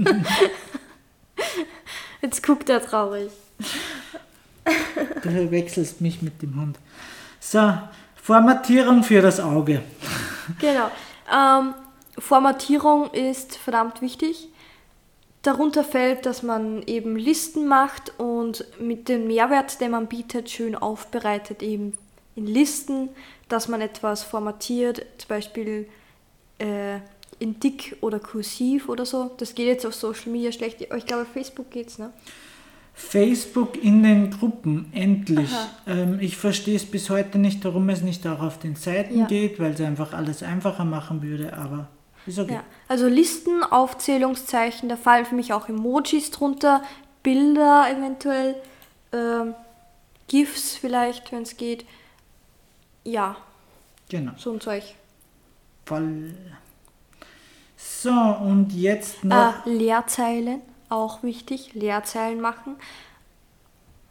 Jetzt 2.21 2.43
guckt 2.43 2.69
er 2.69 2.81
traurig. 2.81 3.31
Du 4.65 5.31
verwechselst 5.31 6.01
mich 6.01 6.21
mit 6.21 6.41
dem 6.41 6.59
Hund. 6.59 6.79
So, 7.39 7.73
Formatierung 8.15 9.03
für 9.03 9.21
das 9.21 9.39
Auge. 9.39 9.81
Genau. 10.59 10.89
Ähm, 11.31 11.73
Formatierung 12.17 13.11
ist 13.11 13.55
verdammt 13.55 14.01
wichtig. 14.01 14.49
Darunter 15.41 15.83
fällt, 15.83 16.25
dass 16.25 16.41
man 16.41 16.81
eben 16.87 17.17
Listen 17.17 17.67
macht 17.67 18.13
und 18.19 18.65
mit 18.79 19.09
dem 19.09 19.27
Mehrwert, 19.27 19.79
den 19.79 19.91
man 19.91 20.07
bietet, 20.07 20.49
schön 20.49 20.75
aufbereitet, 20.75 21.61
eben 21.61 21.95
in 22.35 22.47
Listen, 22.47 23.09
dass 23.47 23.67
man 23.67 23.81
etwas 23.81 24.23
formatiert, 24.23 25.05
zum 25.19 25.27
Beispiel 25.27 25.87
äh, 26.57 26.95
in 27.37 27.59
dick 27.59 27.97
oder 28.01 28.19
kursiv 28.19 28.89
oder 28.89 29.05
so. 29.05 29.31
Das 29.37 29.53
geht 29.53 29.67
jetzt 29.67 29.85
auf 29.85 29.93
Social 29.93 30.31
Media 30.31 30.51
schlecht. 30.51 30.81
Ich 30.81 31.05
glaube, 31.05 31.23
auf 31.23 31.27
Facebook 31.27 31.69
geht's, 31.69 31.99
ne? 31.99 32.11
Facebook 32.97 33.81
in 33.83 34.03
den 34.03 34.31
Gruppen, 34.31 34.89
endlich. 34.93 35.51
Ähm, 35.85 36.17
ich 36.21 36.37
verstehe 36.37 36.77
es 36.77 36.85
bis 36.85 37.09
heute 37.09 37.37
nicht, 37.37 37.63
warum 37.65 37.89
es 37.89 38.01
nicht 38.01 38.25
auch 38.25 38.41
auf 38.41 38.57
den 38.57 38.75
Seiten 38.75 39.19
Ja. 39.19 39.25
geht, 39.25 39.59
weil 39.59 39.73
es 39.73 39.81
einfach 39.81 40.13
alles 40.13 40.41
einfacher 40.43 40.85
machen 40.85 41.21
würde, 41.21 41.53
aber 41.57 41.89
ist 42.25 42.39
okay. 42.39 42.53
Ja, 42.53 42.63
also 42.87 43.07
Listen, 43.07 43.63
Aufzählungszeichen, 43.63 44.87
da 44.89 44.95
fallen 44.95 45.25
für 45.25 45.35
mich 45.35 45.51
auch 45.53 45.67
Emojis 45.69 46.31
drunter, 46.31 46.81
Bilder 47.21 47.85
eventuell, 47.91 48.55
ähm, 49.11 49.53
GIFs 50.29 50.75
vielleicht, 50.77 51.31
wenn 51.31 51.43
es 51.43 51.57
geht. 51.57 51.85
Ja, 53.03 53.35
Genau. 54.09 54.31
so 54.37 54.53
ein 54.53 54.61
Zeug. 54.61 54.83
Voll. 55.85 56.33
So, 57.77 58.09
und 58.11 58.71
jetzt 58.73 59.23
noch. 59.23 59.65
Äh, 59.65 59.69
Leerzeilen, 59.69 60.61
auch 60.89 61.23
wichtig, 61.23 61.73
Leerzeilen 61.73 62.41
machen. 62.41 62.75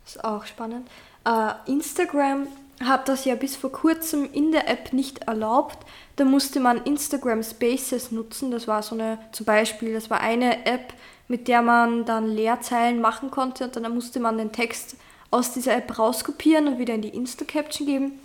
Ist 0.07 0.25
auch 0.25 0.45
spannend. 0.47 0.89
Äh, 1.25 1.53
Instagram 1.67 2.47
hat 2.83 3.09
das 3.09 3.25
ja 3.25 3.35
bis 3.35 3.57
vor 3.57 3.73
kurzem 3.73 4.29
in 4.33 4.53
der 4.53 4.69
App 4.69 4.93
nicht 4.93 5.25
erlaubt. 5.25 5.79
Da 6.17 6.25
musste 6.25 6.61
man 6.61 6.85
Instagram 6.85 7.43
Spaces 7.43 8.11
nutzen. 8.11 8.51
Das 8.51 8.69
war 8.69 8.83
so 8.83 8.95
eine, 8.95 9.19
zum 9.33 9.47
Beispiel, 9.47 9.95
das 9.95 10.11
war 10.11 10.21
eine 10.21 10.67
App, 10.67 10.93
mit 11.29 11.49
der 11.49 11.63
man 11.63 12.05
dann 12.05 12.29
Leerzeilen 12.29 13.01
machen 13.01 13.31
konnte 13.31 13.65
und 13.65 13.77
dann 13.77 13.95
musste 13.95 14.21
man 14.21 14.37
den 14.37 14.53
Text 14.53 14.97
aus 15.31 15.53
dieser 15.53 15.75
App 15.77 15.99
rauskopieren 15.99 16.69
und 16.69 16.79
wieder 16.79 16.95
in 16.95 17.03
die 17.03 17.09
Insta-Caption 17.09 17.87
geben. 17.87 18.21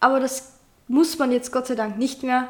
Aber 0.00 0.20
das 0.20 0.52
muss 0.88 1.18
man 1.18 1.32
jetzt 1.32 1.52
Gott 1.52 1.66
sei 1.66 1.74
Dank 1.74 1.96
nicht 1.96 2.22
mehr. 2.22 2.48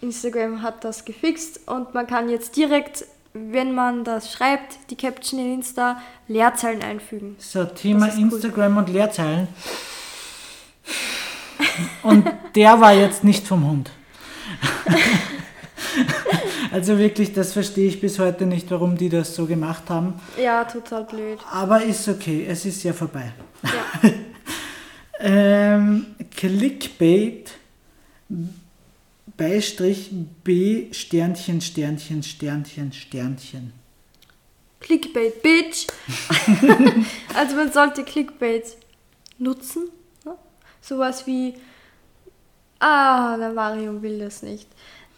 Instagram 0.00 0.62
hat 0.62 0.84
das 0.84 1.04
gefixt 1.04 1.66
und 1.66 1.94
man 1.94 2.06
kann 2.06 2.28
jetzt 2.28 2.56
direkt, 2.56 3.06
wenn 3.34 3.72
man 3.72 4.04
das 4.04 4.32
schreibt, 4.32 4.78
die 4.90 4.96
Caption 4.96 5.40
in 5.40 5.54
Insta, 5.54 6.00
Leerzeilen 6.28 6.82
einfügen. 6.82 7.34
So, 7.38 7.64
Thema 7.64 8.06
ist 8.06 8.16
cool. 8.16 8.22
Instagram 8.22 8.76
und 8.78 8.88
Leerzeilen. 8.88 9.48
Und 12.04 12.30
der 12.54 12.80
war 12.80 12.92
jetzt 12.92 13.24
nicht 13.24 13.46
vom 13.46 13.68
Hund. 13.68 13.90
Also 16.72 16.98
wirklich, 16.98 17.32
das 17.32 17.52
verstehe 17.52 17.86
ich 17.86 18.00
bis 18.00 18.18
heute 18.18 18.46
nicht, 18.46 18.68
warum 18.72 18.96
die 18.96 19.08
das 19.08 19.36
so 19.36 19.46
gemacht 19.46 19.84
haben. 19.90 20.14
Ja, 20.36 20.64
total 20.64 21.04
blöd. 21.04 21.38
Aber 21.48 21.80
ist 21.80 22.08
okay, 22.08 22.44
es 22.48 22.64
ist 22.66 22.82
ja 22.82 22.92
vorbei. 22.92 23.32
Ja. 23.62 24.10
Ähm, 25.20 26.06
Clickbait 26.36 27.52
Beistrich 29.36 30.10
B 30.44 30.92
Sternchen, 30.92 31.60
Sternchen, 31.60 32.22
Sternchen, 32.22 32.92
Sternchen. 32.92 33.72
Clickbait, 34.80 35.42
Bitch! 35.42 35.86
also 37.34 37.56
man 37.56 37.72
sollte 37.72 38.04
Clickbait 38.04 38.76
nutzen. 39.38 39.88
Ne? 40.24 40.34
Sowas 40.80 41.26
wie, 41.26 41.54
ah, 42.80 43.36
der 43.36 43.52
Mario 43.52 44.02
will 44.02 44.18
das 44.18 44.42
nicht. 44.42 44.68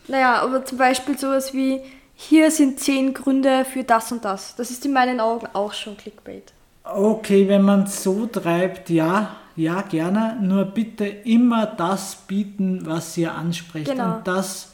Naja, 0.09 0.41
aber 0.41 0.65
zum 0.65 0.79
Beispiel 0.79 1.19
sowas 1.19 1.53
wie, 1.53 1.81
hier 2.15 2.51
sind 2.51 2.81
zehn 2.81 3.13
Gründe 3.13 3.65
für 3.65 3.85
das 3.85 4.13
und 4.13 4.25
das. 4.25 4.55
Das 4.57 4.71
ist 4.71 4.87
in 4.87 4.93
meinen 4.93 5.21
Augen 5.21 5.47
auch 5.53 5.73
schon 5.73 5.97
Clickbait. 5.97 6.53
Okay, 6.85 7.49
wenn 7.49 7.63
man 7.63 7.87
so 7.89 8.27
treibt, 8.27 8.89
ja, 8.89 9.37
ja, 9.57 9.83
gerne. 9.83 10.39
Nur 10.41 10.67
bitte 10.67 11.07
immer 11.07 11.67
das 11.67 12.17
bieten, 12.27 12.85
was 12.85 13.17
ihr 13.17 13.35
ansprecht. 13.35 13.91
Genau. 13.91 14.17
Und 14.17 14.27
das 14.29 14.73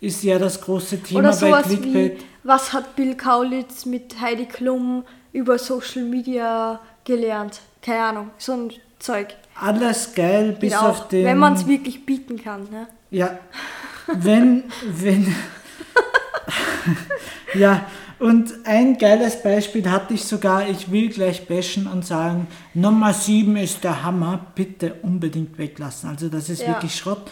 ist 0.00 0.22
ja 0.22 0.38
das 0.38 0.60
große 0.60 1.02
Thema 1.02 1.20
Oder 1.20 1.28
bei 1.30 1.36
sowas 1.36 1.64
Clickbait. 1.64 2.20
wie, 2.20 2.24
was 2.44 2.72
hat 2.72 2.96
Bill 2.96 3.16
Kaulitz 3.16 3.84
mit 3.84 4.20
Heidi 4.20 4.46
Klum 4.46 5.04
über 5.32 5.58
Social 5.58 6.04
Media 6.04 6.80
gelernt? 7.04 7.60
Keine 7.82 8.02
Ahnung, 8.02 8.30
so 8.38 8.52
ein 8.52 8.72
Zeug. 8.98 9.28
Alles 9.54 10.14
geil, 10.14 10.56
bis 10.58 10.72
Geht 10.72 10.80
auf 10.80 11.08
den. 11.08 11.24
wenn 11.24 11.38
man 11.38 11.54
es 11.54 11.66
wirklich 11.66 12.06
bieten 12.06 12.42
kann. 12.42 12.68
Ne? 12.70 12.86
Ja, 13.10 13.38
wenn, 14.06 14.64
wenn. 14.84 15.34
ja, 17.54 17.84
und 18.20 18.52
ein 18.64 18.98
geiles 18.98 19.42
Beispiel 19.42 19.90
hatte 19.90 20.14
ich 20.14 20.24
sogar, 20.24 20.68
ich 20.68 20.90
will 20.90 21.08
gleich 21.08 21.46
bashen 21.48 21.86
und 21.86 22.04
sagen, 22.04 22.46
Nummer 22.74 23.12
7 23.12 23.56
ist 23.56 23.82
der 23.82 24.02
Hammer, 24.02 24.46
bitte 24.54 24.94
unbedingt 25.02 25.58
weglassen. 25.58 26.10
Also 26.10 26.28
das 26.28 26.48
ist 26.48 26.62
Ja. 26.62 26.68
wirklich 26.68 26.94
Schrott. 26.94 27.30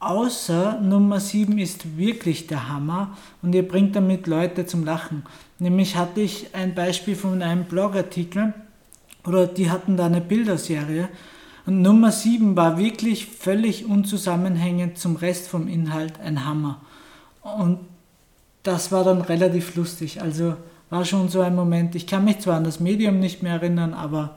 Außer 0.00 0.80
Nummer 0.80 1.18
7 1.18 1.58
ist 1.58 1.98
wirklich 1.98 2.46
der 2.46 2.68
Hammer 2.68 3.16
und 3.42 3.52
ihr 3.54 3.66
bringt 3.66 3.96
damit 3.96 4.28
Leute 4.28 4.64
zum 4.64 4.84
Lachen. 4.84 5.24
Nämlich 5.58 5.96
hatte 5.96 6.20
ich 6.20 6.54
ein 6.54 6.74
Beispiel 6.74 7.16
von 7.16 7.42
einem 7.42 7.64
Blogartikel, 7.64 8.54
oder 9.26 9.46
die 9.48 9.70
hatten 9.70 9.96
da 9.96 10.06
eine 10.06 10.20
Bilderserie 10.20 11.08
und 11.66 11.82
Nummer 11.82 12.12
7 12.12 12.56
war 12.56 12.78
wirklich 12.78 13.26
völlig 13.26 13.86
unzusammenhängend 13.86 14.98
zum 14.98 15.16
Rest 15.16 15.48
vom 15.48 15.66
Inhalt 15.66 16.20
ein 16.20 16.46
Hammer. 16.46 16.80
Und 17.42 17.80
das 18.62 18.92
war 18.92 19.04
dann 19.04 19.20
relativ 19.20 19.74
lustig. 19.76 20.20
Also 20.20 20.56
war 20.90 21.04
schon 21.04 21.28
so 21.28 21.40
ein 21.40 21.54
Moment. 21.54 21.94
Ich 21.94 22.06
kann 22.06 22.24
mich 22.24 22.40
zwar 22.40 22.56
an 22.56 22.64
das 22.64 22.80
Medium 22.80 23.20
nicht 23.20 23.42
mehr 23.42 23.54
erinnern, 23.54 23.94
aber 23.94 24.36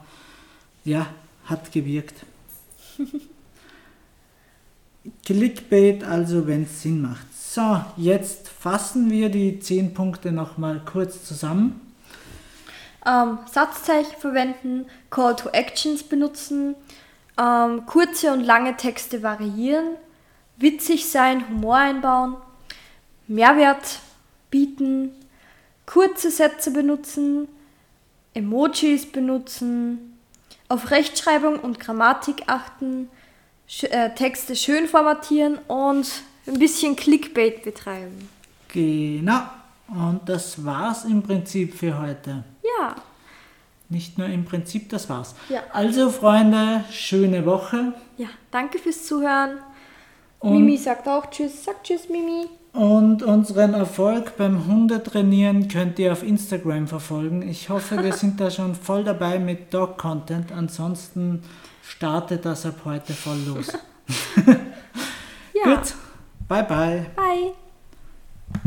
ja, 0.84 1.06
hat 1.46 1.72
gewirkt. 1.72 2.14
Clickbait, 5.24 6.04
also 6.04 6.46
wenn 6.46 6.64
es 6.64 6.82
Sinn 6.82 7.02
macht. 7.02 7.26
So, 7.34 7.80
jetzt 7.96 8.48
fassen 8.48 9.10
wir 9.10 9.28
die 9.28 9.58
10 9.58 9.94
Punkte 9.94 10.32
nochmal 10.32 10.80
kurz 10.84 11.24
zusammen. 11.24 11.80
Ähm, 13.04 13.38
Satzzeichen 13.50 14.16
verwenden, 14.18 14.86
Call 15.10 15.34
to 15.34 15.48
Actions 15.48 16.04
benutzen, 16.04 16.76
ähm, 17.38 17.84
kurze 17.86 18.32
und 18.32 18.44
lange 18.44 18.76
Texte 18.76 19.22
variieren, 19.24 19.96
witzig 20.56 21.08
sein, 21.08 21.48
Humor 21.48 21.76
einbauen, 21.76 22.36
Mehrwert 23.26 23.98
bieten, 24.52 25.10
kurze 25.86 26.30
Sätze 26.30 26.70
benutzen, 26.70 27.48
Emojis 28.34 29.10
benutzen, 29.10 30.16
auf 30.68 30.92
Rechtschreibung 30.92 31.58
und 31.58 31.80
Grammatik 31.80 32.44
achten, 32.46 33.08
sch 33.66 33.84
äh, 33.84 34.14
Texte 34.14 34.54
schön 34.54 34.86
formatieren 34.86 35.58
und 35.66 36.06
ein 36.46 36.58
bisschen 36.60 36.94
Clickbait 36.94 37.64
betreiben. 37.64 38.28
Genau. 38.68 39.40
Und 39.88 40.20
das 40.26 40.64
war's 40.64 41.04
im 41.04 41.22
Prinzip 41.22 41.74
für 41.74 42.00
heute. 42.00 42.44
Ja. 42.62 42.94
Nicht 43.90 44.16
nur 44.16 44.28
im 44.28 44.44
Prinzip, 44.46 44.88
das 44.88 45.08
war's. 45.10 45.34
Ja. 45.50 45.62
Also, 45.72 46.08
Freunde, 46.10 46.84
schöne 46.90 47.44
Woche. 47.44 47.92
Ja, 48.16 48.28
danke 48.50 48.78
fürs 48.78 49.04
Zuhören. 49.06 49.58
Und- 50.38 50.52
Mimi 50.52 50.78
sagt 50.78 51.06
auch 51.08 51.28
Tschüss. 51.30 51.64
Sag 51.64 51.84
Tschüss, 51.84 52.08
Mimi. 52.08 52.48
Und 52.72 53.22
unseren 53.22 53.74
Erfolg 53.74 54.36
beim 54.38 54.66
Hundetrainieren 54.66 55.68
könnt 55.68 55.98
ihr 55.98 56.12
auf 56.12 56.22
Instagram 56.22 56.88
verfolgen. 56.88 57.42
Ich 57.42 57.68
hoffe, 57.68 58.02
wir 58.02 58.12
sind 58.14 58.40
da 58.40 58.50
schon 58.50 58.74
voll 58.74 59.04
dabei 59.04 59.38
mit 59.38 59.72
Dog-Content. 59.74 60.52
Ansonsten 60.52 61.42
startet 61.82 62.44
das 62.46 62.64
ab 62.64 62.76
heute 62.84 63.12
voll 63.12 63.38
los. 63.46 63.68
Ja. 65.54 65.76
Gut, 65.76 65.94
bye 66.48 66.64
bye. 66.64 67.06
Bye. 67.14 67.52